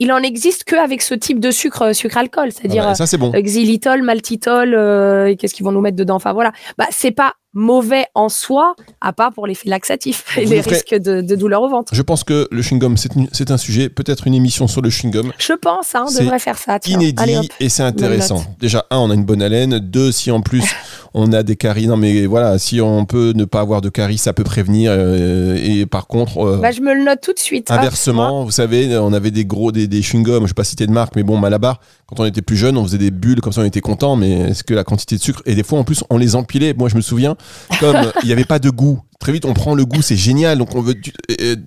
Il, 0.00 0.10
en 0.10 0.18
existe 0.18 0.64
qu'avec 0.64 1.00
ce 1.00 1.14
type 1.14 1.38
de 1.38 1.52
sucre, 1.52 1.82
euh, 1.82 1.92
sucre-alcool. 1.92 2.50
C'est-à-dire 2.50 2.82
ah 2.84 2.88
bah, 2.88 2.94
ça, 2.96 3.06
c'est 3.06 3.16
bon. 3.16 3.32
Euh, 3.32 3.40
xylitol, 3.40 4.02
maltitol, 4.02 4.74
euh, 4.74 5.36
qu'est-ce 5.36 5.54
qu'ils 5.54 5.64
vont 5.64 5.70
nous 5.70 5.80
mettre 5.80 5.96
dedans? 5.96 6.16
Enfin 6.16 6.32
voilà. 6.32 6.50
Bah, 6.76 6.86
c'est 6.90 7.12
pas 7.12 7.34
mauvais 7.56 8.04
en 8.14 8.28
soi, 8.28 8.76
à 9.00 9.14
part 9.14 9.32
pour 9.32 9.46
l'effet 9.46 9.68
laxatif 9.68 10.36
et 10.36 10.44
les 10.44 10.60
risques 10.60 10.94
de, 10.94 11.34
douleur 11.34 11.62
au 11.62 11.68
ventre. 11.68 11.94
Je 11.94 12.02
pense 12.02 12.22
que 12.22 12.46
le 12.50 12.62
chewing-gum, 12.62 12.96
c'est 13.32 13.50
un 13.50 13.56
sujet, 13.56 13.88
peut-être 13.88 14.26
une 14.26 14.34
émission 14.34 14.68
sur 14.68 14.82
le 14.82 14.90
chewing-gum. 14.90 15.32
Je 15.38 15.54
pense, 15.54 15.94
hein, 15.94 16.04
on 16.08 16.12
devrait 16.12 16.38
faire 16.38 16.58
ça. 16.58 16.78
inédit 16.86 17.48
et 17.58 17.68
c'est 17.68 17.82
intéressant. 17.82 18.44
Déjà, 18.60 18.86
un, 18.90 18.98
on 18.98 19.10
a 19.10 19.14
une 19.14 19.24
bonne 19.24 19.42
haleine. 19.42 19.78
Deux, 19.78 20.12
si 20.12 20.30
en 20.30 20.42
plus 20.42 20.64
on 21.14 21.32
a 21.32 21.42
des 21.42 21.56
caries, 21.56 21.86
non 21.86 21.96
mais 21.96 22.26
voilà, 22.26 22.58
si 22.58 22.80
on 22.80 23.06
peut 23.06 23.32
ne 23.34 23.46
pas 23.46 23.60
avoir 23.60 23.80
de 23.80 23.88
caries, 23.88 24.18
ça 24.18 24.34
peut 24.34 24.44
prévenir. 24.44 24.92
Euh, 24.94 25.58
et 25.60 25.86
par 25.86 26.06
contre... 26.06 26.38
Euh, 26.38 26.58
bah, 26.58 26.72
je 26.72 26.82
me 26.82 26.94
le 26.94 27.04
note 27.04 27.22
tout 27.22 27.32
de 27.32 27.38
suite. 27.38 27.70
Inversement, 27.70 28.44
vous 28.44 28.50
savez, 28.50 28.96
on 28.98 29.14
avait 29.14 29.30
des 29.30 29.46
gros, 29.46 29.72
des, 29.72 29.88
des 29.88 30.02
chewing-gums, 30.02 30.36
je 30.36 30.42
ne 30.42 30.46
vais 30.46 30.54
pas 30.54 30.64
citer 30.64 30.86
de 30.86 30.92
marque, 30.92 31.16
mais 31.16 31.22
bon, 31.22 31.38
Malabar, 31.38 31.80
quand 32.06 32.20
on 32.20 32.24
était 32.24 32.42
plus 32.42 32.56
jeune, 32.56 32.76
on 32.76 32.84
faisait 32.84 32.98
des 32.98 33.10
bulles, 33.10 33.40
comme 33.40 33.52
ça 33.52 33.62
on 33.62 33.64
était 33.64 33.80
content, 33.80 34.16
mais 34.16 34.30
est-ce 34.50 34.62
que 34.62 34.74
la 34.74 34.84
quantité 34.84 35.16
de 35.16 35.20
sucre, 35.20 35.42
et 35.44 35.54
des 35.54 35.64
fois 35.64 35.78
en 35.78 35.84
plus 35.84 36.04
on 36.08 36.18
les 36.18 36.36
empilait, 36.36 36.72
moi 36.72 36.88
je 36.88 36.94
me 36.94 37.00
souviens, 37.00 37.36
comme 37.80 37.96
il 38.22 38.26
n'y 38.26 38.32
avait 38.32 38.44
pas 38.44 38.58
de 38.58 38.70
goût, 38.70 39.00
très 39.18 39.32
vite 39.32 39.44
on 39.44 39.54
prend 39.54 39.74
le 39.74 39.84
goût, 39.84 40.02
c'est 40.02 40.16
génial. 40.16 40.58
Donc 40.58 40.74
on 40.74 40.80
veut 40.80 40.94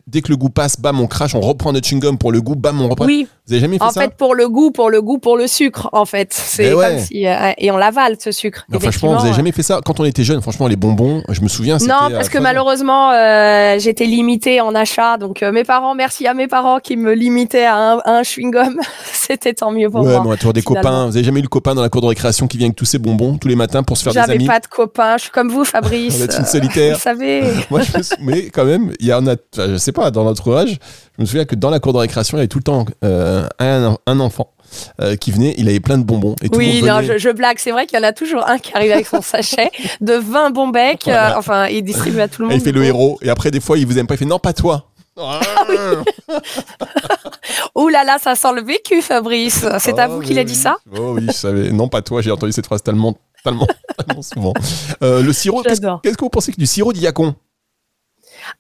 dès 0.08 0.22
que 0.22 0.30
le 0.30 0.38
goût 0.38 0.50
passe, 0.50 0.80
bam, 0.80 1.00
on 1.00 1.08
crache, 1.08 1.36
on 1.36 1.42
reprend 1.42 1.74
notre 1.74 1.88
chewing 1.88 2.02
gum 2.02 2.18
pour 2.18 2.32
le 2.32 2.42
goût, 2.42 2.56
bam, 2.56 2.82
on 2.82 2.90
reprend. 2.90 3.06
Oui. 3.06 3.28
Vous 3.48 3.54
avez 3.54 3.62
jamais 3.62 3.80
fait 3.80 3.84
en 3.84 3.90
ça 3.90 4.02
En 4.02 4.04
fait, 4.04 4.16
pour 4.16 4.36
le 4.36 4.48
goût, 4.48 4.70
pour 4.70 4.92
le 4.92 5.02
goût, 5.02 5.18
pour 5.18 5.36
le 5.36 5.48
sucre, 5.48 5.90
en 5.92 6.06
fait. 6.06 6.32
C'est 6.34 6.72
comme 6.72 7.00
si 7.00 7.26
euh, 7.26 7.52
et 7.58 7.72
on 7.72 7.78
l'avale 7.78 8.16
ce 8.20 8.32
sucre. 8.32 8.66
franchement, 8.72 9.16
vous 9.16 9.26
avez 9.26 9.34
jamais 9.34 9.52
fait 9.52 9.64
ça 9.64 9.80
quand 9.84 10.00
on 10.00 10.06
était 10.06 10.24
jeune. 10.24 10.42
Franchement, 10.42 10.68
les 10.68 10.76
bonbons, 10.76 11.24
je 11.30 11.42
me 11.42 11.48
souviens. 11.48 11.78
Non, 11.80 12.12
parce 12.12 12.30
que 12.30 12.38
malheureusement, 12.38 13.12
euh, 13.12 13.80
j'étais 13.80 14.06
limitée 14.06 14.62
en 14.62 14.76
achat. 14.76 15.18
Donc 15.18 15.42
euh, 15.42 15.52
mes 15.52 15.64
parents, 15.64 15.96
merci 15.96 16.28
à 16.28 16.34
mes 16.34 16.48
parents 16.48 16.80
qui 16.80 16.96
me 16.96 17.14
limitaient 17.14 17.66
à 17.66 18.00
un, 18.06 18.24
chewing 18.24 18.52
gum. 18.52 18.80
C'était 19.14 19.54
tant 19.54 19.72
mieux 19.72 19.90
pour 19.90 20.04
moi. 20.04 20.22
Ouais, 20.22 20.38
toujours 20.38 20.54
des 20.54 20.62
copains. 20.62 21.08
Vous 21.08 21.18
avez 21.18 21.24
jamais 21.24 21.40
eu 21.40 21.44
le 21.44 21.48
copain 21.48 21.74
dans 21.74 21.82
la 21.82 21.90
cour 21.90 22.02
de 22.02 22.08
récréation 22.08 22.48
qui 22.48 22.58
vient 22.58 22.68
avec 22.68 22.78
tous 22.78 22.86
ses 22.86 23.00
bonbons 23.00 23.38
tous 23.38 23.48
les 23.48 23.56
matins 23.56 23.84
pour 23.84 23.98
se 23.98 24.04
faire 24.04 24.14
des 24.14 24.20
amis 24.20 24.46
J'avais 24.46 24.46
pas 24.46 24.60
de 24.60 24.68
copains. 24.68 25.18
Je 25.18 25.24
suis 25.24 25.32
comme 25.32 25.50
vous, 25.50 25.66
Fabrice. 25.66 26.18
vous 26.18 26.24
êtes 26.24 26.38
une 26.38 26.46
solitaire. 26.46 26.96
Vous 26.96 27.02
savez. 27.02 27.39
moi, 27.70 27.82
je 27.82 27.92
mais 28.20 28.50
quand 28.50 28.66
même, 28.66 28.94
il 29.00 29.08
y 29.08 29.14
en 29.14 29.28
a, 29.28 29.36
je 29.56 29.78
sais 29.78 29.92
pas, 29.92 30.12
dans 30.12 30.24
notre 30.24 30.54
âge, 30.54 30.80
je 31.18 31.22
me 31.22 31.26
souviens 31.26 31.46
que 31.46 31.56
dans 31.56 31.70
la 31.70 31.80
cour 31.80 31.94
de 31.94 31.98
récréation, 31.98 32.38
il 32.38 32.40
y 32.40 32.42
avait 32.42 32.48
tout 32.48 32.60
le 32.60 32.64
temps 32.64 32.86
euh, 33.04 33.48
un, 33.60 34.20
enfant. 34.20 34.52
Euh, 35.02 35.16
qui 35.16 35.32
venait, 35.32 35.56
il 35.58 35.68
avait 35.68 35.80
plein 35.80 35.98
de 35.98 36.04
bonbons. 36.04 36.36
Et 36.44 36.50
tout 36.50 36.60
oui, 36.60 36.84
non, 36.84 37.02
je, 37.02 37.32
blague. 37.32 37.58
C'est 37.58 37.72
vrai 37.72 37.88
qu'il 37.88 37.98
y 37.98 38.02
en 38.02 38.06
a 38.06 38.14
toujours 38.14 38.48
un 38.48 38.60
qui 38.60 38.72
arrive 38.76 38.92
avec 38.92 39.08
son 39.08 39.20
sachet 39.24 39.72
de 40.00 40.14
20 40.14 40.52
bons 40.52 40.68
becs. 40.68 41.08
Euh, 41.08 41.32
enfin, 41.36 41.66
il 41.70 41.82
distribue 41.82 42.22
à 42.22 42.28
tout 42.28 42.44
le 42.44 42.50
monde. 42.50 42.58
il 42.58 42.62
fait 42.62 42.72
le 42.72 42.84
héros. 42.84 43.18
Et 43.24 43.32
après, 43.32 43.50
des 43.50 43.62
fois, 43.62 43.80
il 43.80 43.88
vous 43.88 43.98
aime 43.98 44.06
pas. 44.06 44.14
Il 44.14 44.18
fait 44.20 44.26
non, 44.26 44.38
pas 44.38 44.54
toi. 44.54 44.86
Ah. 45.18 45.40
Ouh 47.76 47.88
là 47.90 48.04
là, 48.04 48.18
ça 48.22 48.36
sent 48.36 48.54
le 48.54 48.62
vécu, 48.62 49.02
Fabrice. 49.02 49.66
C'est 49.80 49.98
à 49.98 50.08
Oh, 50.08 50.14
vous 50.14 50.20
oui, 50.20 50.28
qu'il 50.28 50.40
a 50.40 50.44
dit 50.44 50.54
oui. 50.54 50.58
ça 50.60 50.78
Oh 50.96 51.14
oui, 51.16 51.26
je 51.28 51.32
savais. 51.32 51.72
Non, 51.72 51.88
pas 51.88 52.02
toi, 52.02 52.22
j'ai 52.22 52.32
entendu 52.32 52.52
cette 52.52 52.66
phrase 52.66 52.84
tellement, 52.84 53.16
tellement, 53.44 53.68
tellement 53.98 54.22
souvent. 54.22 54.54
Euh, 55.02 55.22
le 55.22 55.34
sirop, 55.34 55.64
qu'est-ce 55.64 55.82
que 55.82 56.22
vous 56.24 56.30
pensez 56.30 56.52
que 56.52 56.60
du 56.60 56.66
sirop 56.66 56.94
d'Iacon 56.94 57.36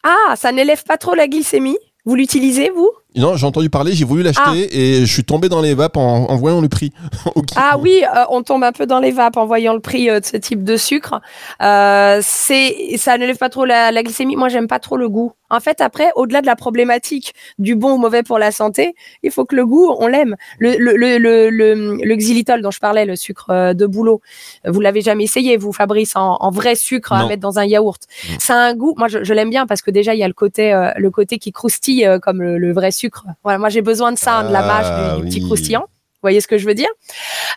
Ah, 0.03 0.35
ça 0.35 0.51
n'élève 0.51 0.83
pas 0.83 0.97
trop 0.97 1.15
la 1.15 1.27
glycémie? 1.27 1.77
Vous 2.05 2.15
l'utilisez, 2.15 2.69
vous? 2.69 2.91
Non, 3.15 3.35
j'ai 3.35 3.45
entendu 3.47 3.71
parler, 3.71 3.93
j'ai 3.93 4.05
voulu 4.05 4.21
l'acheter 4.21 4.41
Ah. 4.45 4.53
et 4.71 4.99
je 5.05 5.11
suis 5.11 5.23
tombé 5.23 5.49
dans 5.49 5.61
les 5.61 5.73
vapes 5.73 5.97
en, 5.97 6.29
en 6.29 6.35
voyant 6.37 6.61
le 6.61 6.69
prix. 6.69 6.91
Ah 7.55 7.77
oui, 7.79 8.03
euh, 8.03 8.23
on 8.29 8.43
tombe 8.43 8.63
un 8.63 8.71
peu 8.71 8.85
dans 8.85 8.99
les 8.99 9.11
vapes 9.11 9.37
en 9.37 9.45
voyant 9.45 9.73
le 9.73 9.79
prix 9.79 10.09
euh, 10.09 10.19
de 10.19 10.25
ce 10.25 10.37
type 10.37 10.63
de 10.63 10.77
sucre. 10.77 11.19
Euh, 11.61 12.19
c'est, 12.23 12.95
ça 12.97 13.17
n'élève 13.17 13.37
pas 13.37 13.49
trop 13.49 13.65
la, 13.65 13.91
la 13.91 14.03
glycémie. 14.03 14.35
Moi, 14.35 14.49
j'aime 14.49 14.67
pas 14.67 14.79
trop 14.79 14.97
le 14.97 15.09
goût. 15.09 15.31
En 15.49 15.59
fait, 15.59 15.81
après, 15.81 16.11
au-delà 16.15 16.41
de 16.41 16.45
la 16.45 16.55
problématique 16.55 17.33
du 17.57 17.75
bon 17.75 17.93
ou 17.93 17.97
mauvais 17.97 18.21
pour 18.21 18.37
la 18.37 18.51
santé, 18.51 18.93
il 19.23 19.31
faut 19.31 19.45
que 19.45 19.55
le 19.55 19.65
goût, 19.65 19.91
on 19.99 20.05
l'aime. 20.07 20.35
Le, 20.59 20.75
le, 20.77 20.95
le, 20.95 21.17
le, 21.17 21.49
le, 21.49 21.95
le 22.03 22.15
xylitol 22.15 22.61
dont 22.61 22.69
je 22.71 22.79
parlais, 22.79 23.05
le 23.05 23.15
sucre 23.15 23.49
euh, 23.49 23.73
de 23.73 23.85
bouleau, 23.87 24.21
vous 24.67 24.79
l'avez 24.79 25.01
jamais 25.01 25.23
essayé, 25.23 25.57
vous, 25.57 25.73
Fabrice, 25.73 26.13
en, 26.15 26.51
vrai 26.51 26.75
sucre 26.75 27.13
à 27.13 27.21
Non. 27.23 27.27
mettre 27.27 27.41
dans 27.41 27.57
un 27.57 27.65
yaourt. 27.65 28.01
Ça 28.39 28.53
a 28.55 28.57
un 28.59 28.75
goût. 28.75 28.93
Moi, 28.97 29.07
je, 29.07 29.33
l'aime 29.33 29.49
bien 29.49 29.65
parce 29.65 29.81
que 29.81 29.89
déjà, 29.91 30.13
il 30.13 30.19
y 30.19 30.23
a 30.23 30.27
le 30.27 30.33
côté, 30.35 30.71
le 30.95 31.09
côté 31.09 31.39
qui 31.39 31.51
croustille 31.51 32.07
comme 32.21 32.41
le, 32.43 32.57
le 32.59 32.71
vrai 32.73 32.91
sucre. 32.91 32.98
Voilà, 33.43 33.57
moi, 33.59 33.69
j'ai 33.69 33.81
besoin 33.81 34.11
de 34.11 34.17
ça, 34.17 34.39
hein, 34.39 34.47
de 34.47 34.53
la 34.53 34.61
mâche, 34.61 34.85
Ah, 34.89 35.15
du, 35.17 35.21
du 35.23 35.27
petit 35.29 35.39
oui. 35.39 35.45
croustillant. 35.45 35.81
Vous 35.87 36.21
voyez 36.23 36.41
ce 36.41 36.47
que 36.47 36.57
je 36.57 36.65
veux 36.65 36.73
dire? 36.73 36.89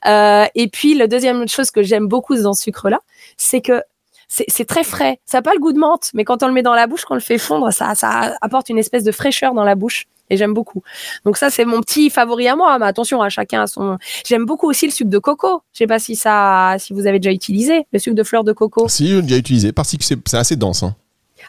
Euh, 0.07 0.47
Et 0.55 0.69
puis, 0.69 0.95
la 0.95 1.07
deuxième 1.07 1.49
chose 1.49 1.71
que 1.71 1.83
j'aime 1.83 2.07
beaucoup 2.07 2.37
dans 2.37 2.53
ce 2.55 2.63
sucre-là, 2.65 3.01
c'est 3.37 3.61
que 3.61 3.83
c'est 4.29 4.65
très 4.65 4.83
frais. 4.85 5.21
Ça 5.27 5.39
n'a 5.39 5.43
pas 5.43 5.53
le 5.53 5.61
goût 5.61 5.73
de 5.75 5.79
menthe, 5.79 6.11
mais 6.15 6.25
quand 6.25 6.43
on 6.43 6.47
le 6.47 6.55
met 6.55 6.63
dans 6.63 6.73
la 6.75 6.87
bouche, 6.87 7.05
quand 7.05 7.13
on 7.13 7.17
le 7.17 7.21
fait 7.21 7.37
fondre, 7.37 7.71
ça, 7.71 7.95
ça 7.95 8.35
apporte 8.41 8.71
une 8.71 8.79
espèce 8.79 9.05
de 9.05 9.13
fraîcheur 9.13 9.53
dans 9.53 9.65
la 9.65 9.75
bouche. 9.75 10.07
Et 10.31 10.39
j'aime 10.39 10.55
beaucoup. 10.55 10.83
Donc 11.27 11.37
ça, 11.37 11.51
c'est 11.51 11.67
mon 11.67 11.81
petit 11.83 12.09
favori 12.09 12.49
à 12.49 12.57
moi. 12.57 12.79
Mais 12.79 12.87
attention, 12.87 13.21
à 13.21 13.29
chacun 13.29 13.63
a 13.63 13.67
son. 13.67 13.99
J'aime 14.25 14.47
beaucoup 14.47 14.67
aussi 14.67 14.87
le 14.87 14.93
sucre 14.93 15.11
de 15.11 15.19
coco. 15.19 15.61
Je 15.75 15.79
sais 15.79 15.87
pas 15.87 15.99
si 15.99 16.17
ça, 16.17 16.77
si 16.79 16.95
vous 16.95 17.07
avez 17.07 17.19
déjà 17.19 17.33
utilisé 17.35 17.87
le 17.93 17.99
sucre 17.99 18.17
de 18.17 18.23
fleur 18.23 18.43
de 18.43 18.53
coco. 18.55 18.89
Si, 18.89 19.09
j'ai 19.09 19.21
déjà 19.21 19.37
utilisé, 19.37 19.73
parce 19.73 19.91
que 19.95 20.03
c'est 20.03 20.17
c'est 20.27 20.39
assez 20.39 20.57
dense. 20.57 20.83
hein. 20.85 20.97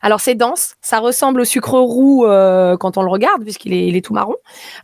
Alors 0.01 0.19
c'est 0.19 0.35
dense, 0.35 0.75
ça 0.81 0.99
ressemble 0.99 1.41
au 1.41 1.45
sucre 1.45 1.79
roux 1.79 2.25
euh, 2.25 2.77
quand 2.77 2.97
on 2.97 3.03
le 3.03 3.09
regarde 3.09 3.43
puisqu'il 3.43 3.73
est, 3.73 3.87
il 3.87 3.95
est 3.95 4.01
tout 4.01 4.13
marron 4.13 4.35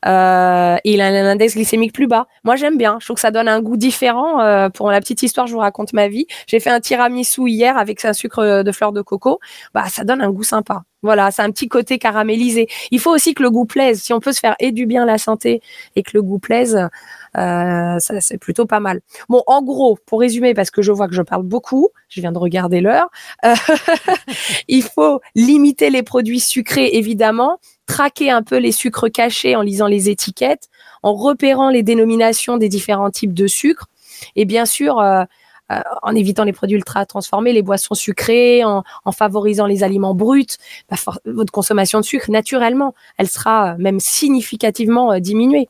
Euh, 0.06 0.78
et 0.84 0.94
il 0.94 1.02
a 1.02 1.08
un 1.08 1.26
index 1.26 1.56
glycémique 1.56 1.94
plus 1.94 2.08
bas. 2.08 2.28
Moi 2.44 2.56
j'aime 2.56 2.78
bien, 2.78 2.98
je 3.00 3.06
trouve 3.06 3.16
que 3.16 3.22
ça 3.22 3.32
donne 3.32 3.48
un 3.48 3.62
goût 3.62 3.78
différent. 3.78 4.40
Euh, 4.42 4.70
pour 4.70 4.92
la 4.92 5.00
petite 5.00 5.24
histoire, 5.24 5.48
je 5.48 5.54
vous 5.54 5.60
raconte 5.60 5.94
ma 5.94 6.08
vie. 6.08 6.28
J'ai 6.48 6.60
fait 6.60 6.70
un 6.70 6.80
tiramisu 6.80 7.50
hier 7.50 7.78
avec 7.78 8.04
un 8.06 8.14
sucre 8.14 8.64
de 8.64 8.72
fleur 8.72 8.92
de 8.92 9.02
coco. 9.02 9.40
Bah 9.74 9.86
ça 9.90 10.04
donne 10.04 10.22
un 10.22 10.30
goût 10.32 10.44
sympa. 10.44 10.84
Voilà, 11.02 11.32
c'est 11.32 11.42
un 11.42 11.52
petit 11.52 11.70
côté 11.70 11.98
caramélisé. 11.98 12.68
Il 12.92 13.00
faut 13.00 13.12
aussi 13.12 13.34
que 13.34 13.42
le 13.42 13.50
goût 13.50 13.66
plaise. 13.66 14.02
Si 14.02 14.12
on 14.12 14.20
peut 14.20 14.34
se 14.34 14.40
faire 14.40 14.56
et 14.60 14.72
du 14.74 14.86
bien 14.86 15.06
la 15.06 15.18
santé 15.18 15.62
et 15.96 16.04
que 16.04 16.12
le 16.14 16.22
goût 16.22 16.40
plaise, 16.40 16.78
ça 17.36 18.22
c'est 18.22 18.38
plutôt 18.38 18.66
pas 18.66 18.80
mal. 18.80 19.02
Bon, 19.28 19.44
en 19.48 19.62
gros, 19.62 19.98
pour 20.06 20.20
résumer, 20.20 20.54
parce 20.54 20.72
que 20.72 20.82
je 20.82 20.92
vois 20.92 21.08
que 21.08 21.16
je 21.16 21.22
parle 21.22 21.44
beaucoup, 21.44 21.90
je 22.10 22.22
viens 22.22 22.32
de 22.32 22.38
regarder 22.38 22.82
l'heure. 22.82 23.10
euh, 23.46 23.56
il 24.68 24.84
faut 24.84 25.22
limiter 25.36 25.90
les 25.90 26.04
produits 26.04 26.40
sucrés, 26.40 26.90
évidemment, 26.94 27.60
traquer 27.86 28.32
un 28.32 28.44
peu 28.44 28.58
les 28.58 28.72
sucres 28.72 29.12
cachés 29.12 29.56
en 29.56 29.62
lisant 29.62 29.88
les 29.88 30.10
étiquettes, 30.10 30.70
en 31.04 31.14
repérant 31.14 31.70
les 31.70 31.84
dénominations 31.84 32.58
des 32.58 32.70
différents 32.70 33.10
types 33.12 33.34
de 33.34 33.48
sucre, 33.48 33.88
et 34.36 34.46
bien 34.46 34.66
sûr, 34.66 35.00
euh, 35.00 35.24
euh, 35.72 35.80
en 36.02 36.16
évitant 36.16 36.44
les 36.44 36.54
produits 36.54 36.78
ultra 36.78 37.06
transformés, 37.06 37.54
les 37.54 37.62
boissons 37.62 37.96
sucrées, 37.96 38.64
en, 38.64 38.84
en 39.06 39.12
favorisant 39.12 39.66
les 39.66 39.84
aliments 39.84 40.16
bruts, 40.16 40.58
bah, 40.90 40.98
votre 41.26 41.52
consommation 41.52 42.00
de 42.00 42.06
sucre, 42.06 42.32
naturellement, 42.32 42.94
elle 43.18 43.28
sera 43.28 43.74
euh, 43.74 43.76
même 43.78 44.00
significativement 44.00 45.12
euh, 45.12 45.20
diminuée. 45.20 45.70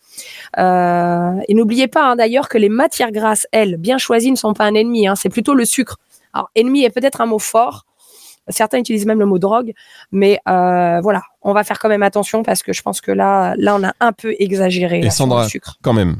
Euh, 0.57 1.33
et 1.47 1.53
n'oubliez 1.53 1.87
pas 1.87 2.11
hein, 2.11 2.15
d'ailleurs 2.15 2.49
que 2.49 2.57
les 2.57 2.69
matières 2.69 3.11
grasses, 3.11 3.47
elles, 3.51 3.77
bien 3.77 3.97
choisies, 3.97 4.31
ne 4.31 4.37
sont 4.37 4.53
pas 4.53 4.65
un 4.65 4.73
ennemi, 4.73 5.07
hein, 5.07 5.15
c'est 5.15 5.29
plutôt 5.29 5.53
le 5.53 5.65
sucre. 5.65 5.97
Alors, 6.33 6.49
ennemi 6.55 6.83
est 6.83 6.91
peut-être 6.91 7.21
un 7.21 7.25
mot 7.25 7.39
fort, 7.39 7.85
Certains 8.49 8.79
utilisent 8.79 9.05
même 9.05 9.19
le 9.19 9.25
mot 9.25 9.37
drogue, 9.37 9.73
mais 10.11 10.39
euh, 10.47 10.99
voilà, 11.01 11.21
on 11.41 11.53
va 11.53 11.63
faire 11.63 11.79
quand 11.79 11.89
même 11.89 12.03
attention 12.03 12.43
parce 12.43 12.63
que 12.63 12.73
je 12.73 12.81
pense 12.81 12.99
que 12.99 13.11
là, 13.11 13.53
là, 13.57 13.75
on 13.75 13.83
a 13.83 13.93
un 13.99 14.11
peu 14.11 14.35
exagéré 14.39 14.99
Et 14.99 15.03
là, 15.03 15.11
Sandra, 15.11 15.43
le 15.43 15.49
sucre. 15.49 15.77
Quand 15.83 15.93
même, 15.93 16.17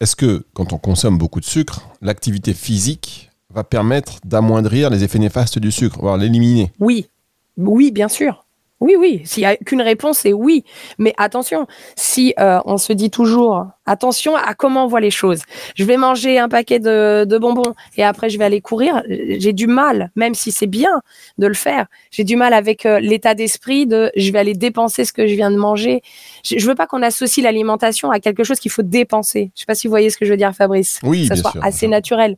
est-ce 0.00 0.16
que 0.16 0.46
quand 0.54 0.72
on 0.72 0.78
consomme 0.78 1.18
beaucoup 1.18 1.40
de 1.40 1.44
sucre, 1.44 1.88
l'activité 2.00 2.54
physique 2.54 3.30
va 3.52 3.64
permettre 3.64 4.18
d'amoindrir 4.24 4.90
les 4.90 5.02
effets 5.04 5.18
néfastes 5.18 5.58
du 5.58 5.72
sucre, 5.72 5.98
voire 6.00 6.16
l'éliminer? 6.16 6.72
Oui, 6.78 7.08
oui, 7.56 7.90
bien 7.90 8.08
sûr. 8.08 8.44
Oui, 8.80 8.94
oui. 8.96 9.22
S'il 9.24 9.42
y 9.42 9.46
a 9.46 9.56
qu'une 9.56 9.82
réponse, 9.82 10.18
c'est 10.18 10.32
oui. 10.32 10.64
Mais 10.98 11.12
attention, 11.16 11.66
si 11.96 12.34
euh, 12.38 12.60
on 12.64 12.76
se 12.78 12.92
dit 12.92 13.10
toujours 13.10 13.66
attention 13.86 14.36
à 14.36 14.54
comment 14.54 14.84
on 14.84 14.86
voit 14.86 15.00
les 15.00 15.10
choses. 15.10 15.40
Je 15.74 15.84
vais 15.84 15.96
manger 15.96 16.38
un 16.38 16.48
paquet 16.48 16.78
de, 16.78 17.24
de 17.24 17.38
bonbons 17.38 17.74
et 17.96 18.04
après 18.04 18.28
je 18.28 18.38
vais 18.38 18.44
aller 18.44 18.60
courir. 18.60 19.02
J'ai 19.08 19.52
du 19.52 19.66
mal, 19.66 20.10
même 20.14 20.34
si 20.34 20.52
c'est 20.52 20.66
bien 20.66 21.00
de 21.38 21.46
le 21.46 21.54
faire. 21.54 21.86
J'ai 22.10 22.24
du 22.24 22.36
mal 22.36 22.52
avec 22.52 22.84
euh, 22.86 23.00
l'état 23.00 23.34
d'esprit 23.34 23.86
de 23.86 24.12
je 24.14 24.30
vais 24.30 24.38
aller 24.38 24.54
dépenser 24.54 25.04
ce 25.04 25.12
que 25.12 25.26
je 25.26 25.34
viens 25.34 25.50
de 25.50 25.56
manger. 25.56 26.02
Je, 26.44 26.58
je 26.58 26.66
veux 26.66 26.74
pas 26.74 26.86
qu'on 26.86 27.02
associe 27.02 27.42
l'alimentation 27.42 28.10
à 28.10 28.20
quelque 28.20 28.44
chose 28.44 28.60
qu'il 28.60 28.70
faut 28.70 28.82
dépenser. 28.82 29.50
Je 29.54 29.60
sais 29.60 29.66
pas 29.66 29.74
si 29.74 29.86
vous 29.86 29.92
voyez 29.92 30.10
ce 30.10 30.18
que 30.18 30.26
je 30.26 30.30
veux 30.30 30.36
dire, 30.36 30.52
Fabrice. 30.54 31.00
Oui, 31.02 31.22
que 31.22 31.28
ça 31.28 31.34
bien 31.34 31.42
soit 31.42 31.52
sûr. 31.52 31.64
assez 31.64 31.88
naturel. 31.88 32.36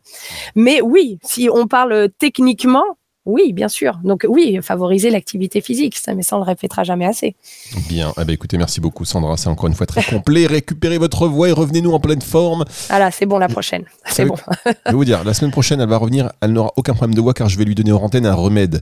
Mais 0.55 0.81
oui, 0.81 1.19
si 1.21 1.49
on 1.51 1.67
parle 1.67 2.09
techniquement, 2.17 2.85
oui, 3.25 3.53
bien 3.53 3.67
sûr. 3.67 3.99
Donc 4.03 4.25
oui, 4.27 4.57
favoriser 4.61 5.09
l'activité 5.11 5.61
physique, 5.61 5.95
ça, 5.97 6.15
mais 6.15 6.23
ça 6.23 6.35
on 6.35 6.39
le 6.39 6.45
répétera 6.45 6.83
jamais 6.83 7.05
assez. 7.05 7.35
Bien. 7.87 8.13
Eh 8.19 8.25
ben, 8.25 8.33
écoutez, 8.33 8.57
merci 8.57 8.81
beaucoup 8.81 9.05
Sandra, 9.05 9.37
c'est 9.37 9.47
encore 9.49 9.67
une 9.67 9.75
fois 9.75 9.85
très 9.85 10.03
complet. 10.03 10.47
Récupérez 10.47 10.97
votre 10.97 11.27
voix 11.27 11.47
et 11.49 11.51
revenez-nous 11.51 11.91
en 11.91 11.99
pleine 11.99 12.21
forme. 12.21 12.65
Voilà, 12.89 13.11
c'est 13.11 13.25
bon 13.27 13.37
la 13.37 13.47
prochaine. 13.47 13.83
C'est 14.07 14.25
bon. 14.25 14.35
Je 14.65 14.71
vais 14.91 14.91
vous 14.93 15.05
dire, 15.05 15.23
la 15.23 15.33
semaine 15.33 15.51
prochaine, 15.51 15.79
elle 15.81 15.89
va 15.89 15.97
revenir, 15.97 16.31
elle 16.41 16.53
n'aura 16.53 16.71
aucun 16.77 16.93
problème 16.93 17.13
de 17.15 17.21
voix 17.21 17.33
car 17.33 17.47
je 17.49 17.57
vais 17.57 17.65
lui 17.65 17.75
donner 17.75 17.91
en 17.91 18.01
antenne 18.01 18.25
un 18.25 18.33
remède 18.33 18.81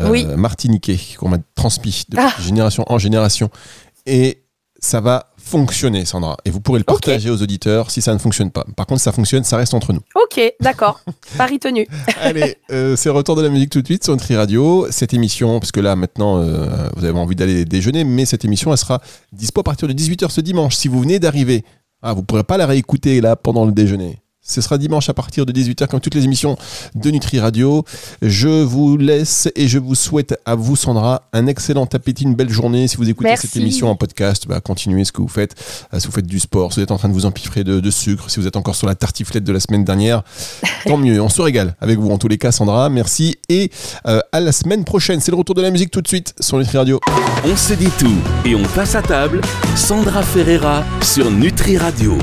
euh, 0.00 0.10
Oui. 0.10 0.24
martiniquais 0.26 0.98
qu'on 1.18 1.28
m'a 1.28 1.38
transmis 1.54 2.04
de 2.08 2.16
Ah. 2.18 2.32
génération 2.40 2.84
en 2.88 2.98
génération. 2.98 3.48
Et 4.06 4.42
ça 4.78 5.00
va 5.00 5.30
fonctionner, 5.36 6.04
Sandra. 6.04 6.36
Et 6.44 6.50
vous 6.50 6.60
pourrez 6.60 6.78
le 6.78 6.84
partager 6.84 7.30
aux 7.30 7.42
auditeurs 7.42 7.90
si 7.90 8.02
ça 8.02 8.12
ne 8.12 8.18
fonctionne 8.18 8.50
pas. 8.50 8.64
Par 8.76 8.86
contre, 8.86 9.00
si 9.00 9.04
ça 9.04 9.12
fonctionne, 9.12 9.44
ça 9.44 9.56
reste 9.56 9.74
entre 9.74 9.92
nous. 9.92 10.00
Ok, 10.14 10.40
d'accord. 10.60 11.00
Paris 11.36 11.58
tenu. 11.58 11.86
Allez, 12.20 12.56
euh, 12.70 12.94
c'est 12.96 13.08
retour 13.08 13.34
de 13.36 13.42
la 13.42 13.48
musique 13.48 13.70
tout 13.70 13.80
de 13.80 13.86
suite 13.86 14.04
sur 14.04 14.12
Nutri 14.12 14.36
Radio. 14.36 14.86
Cette 14.90 15.14
émission, 15.14 15.58
parce 15.58 15.72
que 15.72 15.80
là 15.80 15.96
maintenant 15.96 16.38
euh, 16.38 16.88
vous 16.96 17.04
avez 17.04 17.18
envie 17.18 17.36
d'aller 17.36 17.64
déjeuner, 17.64 18.04
mais 18.04 18.24
cette 18.24 18.44
émission 18.44 18.70
elle 18.70 18.78
sera 18.78 19.00
dispo 19.32 19.60
à 19.60 19.64
partir 19.64 19.88
de 19.88 19.92
18h 19.94 20.30
ce 20.30 20.40
dimanche. 20.40 20.76
Si 20.76 20.88
vous 20.88 21.00
venez 21.00 21.18
d'arriver, 21.18 21.64
ah, 22.02 22.12
vous 22.12 22.20
ne 22.20 22.26
pourrez 22.26 22.44
pas 22.44 22.56
la 22.56 22.66
réécouter 22.66 23.20
là 23.20 23.36
pendant 23.36 23.64
le 23.64 23.72
déjeuner. 23.72 24.20
Ce 24.48 24.62
sera 24.62 24.78
dimanche 24.78 25.08
à 25.10 25.14
partir 25.14 25.44
de 25.44 25.52
18h 25.52 25.86
comme 25.88 26.00
toutes 26.00 26.14
les 26.14 26.24
émissions 26.24 26.56
de 26.94 27.10
Nutri 27.10 27.38
Radio. 27.38 27.84
Je 28.22 28.48
vous 28.62 28.96
laisse 28.96 29.48
et 29.54 29.68
je 29.68 29.78
vous 29.78 29.94
souhaite 29.94 30.40
à 30.46 30.54
vous 30.54 30.74
Sandra 30.74 31.28
un 31.34 31.46
excellent 31.46 31.84
appétit, 31.92 32.24
une 32.24 32.34
belle 32.34 32.48
journée. 32.48 32.88
Si 32.88 32.96
vous 32.96 33.08
écoutez 33.10 33.28
Merci. 33.28 33.46
cette 33.46 33.56
émission 33.56 33.90
en 33.90 33.94
podcast, 33.94 34.46
bah, 34.48 34.60
continuez 34.60 35.04
ce 35.04 35.12
que 35.12 35.20
vous 35.20 35.28
faites. 35.28 35.54
Euh, 35.92 36.00
si 36.00 36.06
vous 36.06 36.12
faites 36.12 36.26
du 36.26 36.40
sport, 36.40 36.72
si 36.72 36.80
vous 36.80 36.84
êtes 36.84 36.90
en 36.90 36.96
train 36.96 37.10
de 37.10 37.14
vous 37.14 37.26
empiffrer 37.26 37.62
de, 37.62 37.78
de 37.78 37.90
sucre, 37.90 38.30
si 38.30 38.40
vous 38.40 38.46
êtes 38.46 38.56
encore 38.56 38.74
sur 38.74 38.86
la 38.86 38.94
tartiflette 38.94 39.44
de 39.44 39.52
la 39.52 39.60
semaine 39.60 39.84
dernière, 39.84 40.22
tant 40.86 40.96
mieux. 40.96 41.20
On 41.20 41.28
se 41.28 41.42
régale 41.42 41.74
avec 41.80 41.98
vous 41.98 42.10
en 42.10 42.16
tous 42.16 42.28
les 42.28 42.38
cas, 42.38 42.50
Sandra. 42.50 42.88
Merci 42.88 43.36
et 43.50 43.70
euh, 44.06 44.20
à 44.32 44.40
la 44.40 44.52
semaine 44.52 44.84
prochaine. 44.84 45.20
C'est 45.20 45.30
le 45.30 45.36
retour 45.36 45.54
de 45.54 45.62
la 45.62 45.70
musique 45.70 45.90
tout 45.90 46.00
de 46.00 46.08
suite 46.08 46.34
sur 46.40 46.56
Nutri 46.56 46.78
Radio. 46.78 47.00
On 47.44 47.54
se 47.54 47.74
dit 47.74 47.90
tout 47.98 48.16
et 48.46 48.54
on 48.54 48.62
passe 48.74 48.94
à 48.94 49.02
table. 49.02 49.42
Sandra 49.76 50.22
Ferreira 50.22 50.84
sur 51.02 51.30
Nutri 51.30 51.76
Radio. 51.76 52.16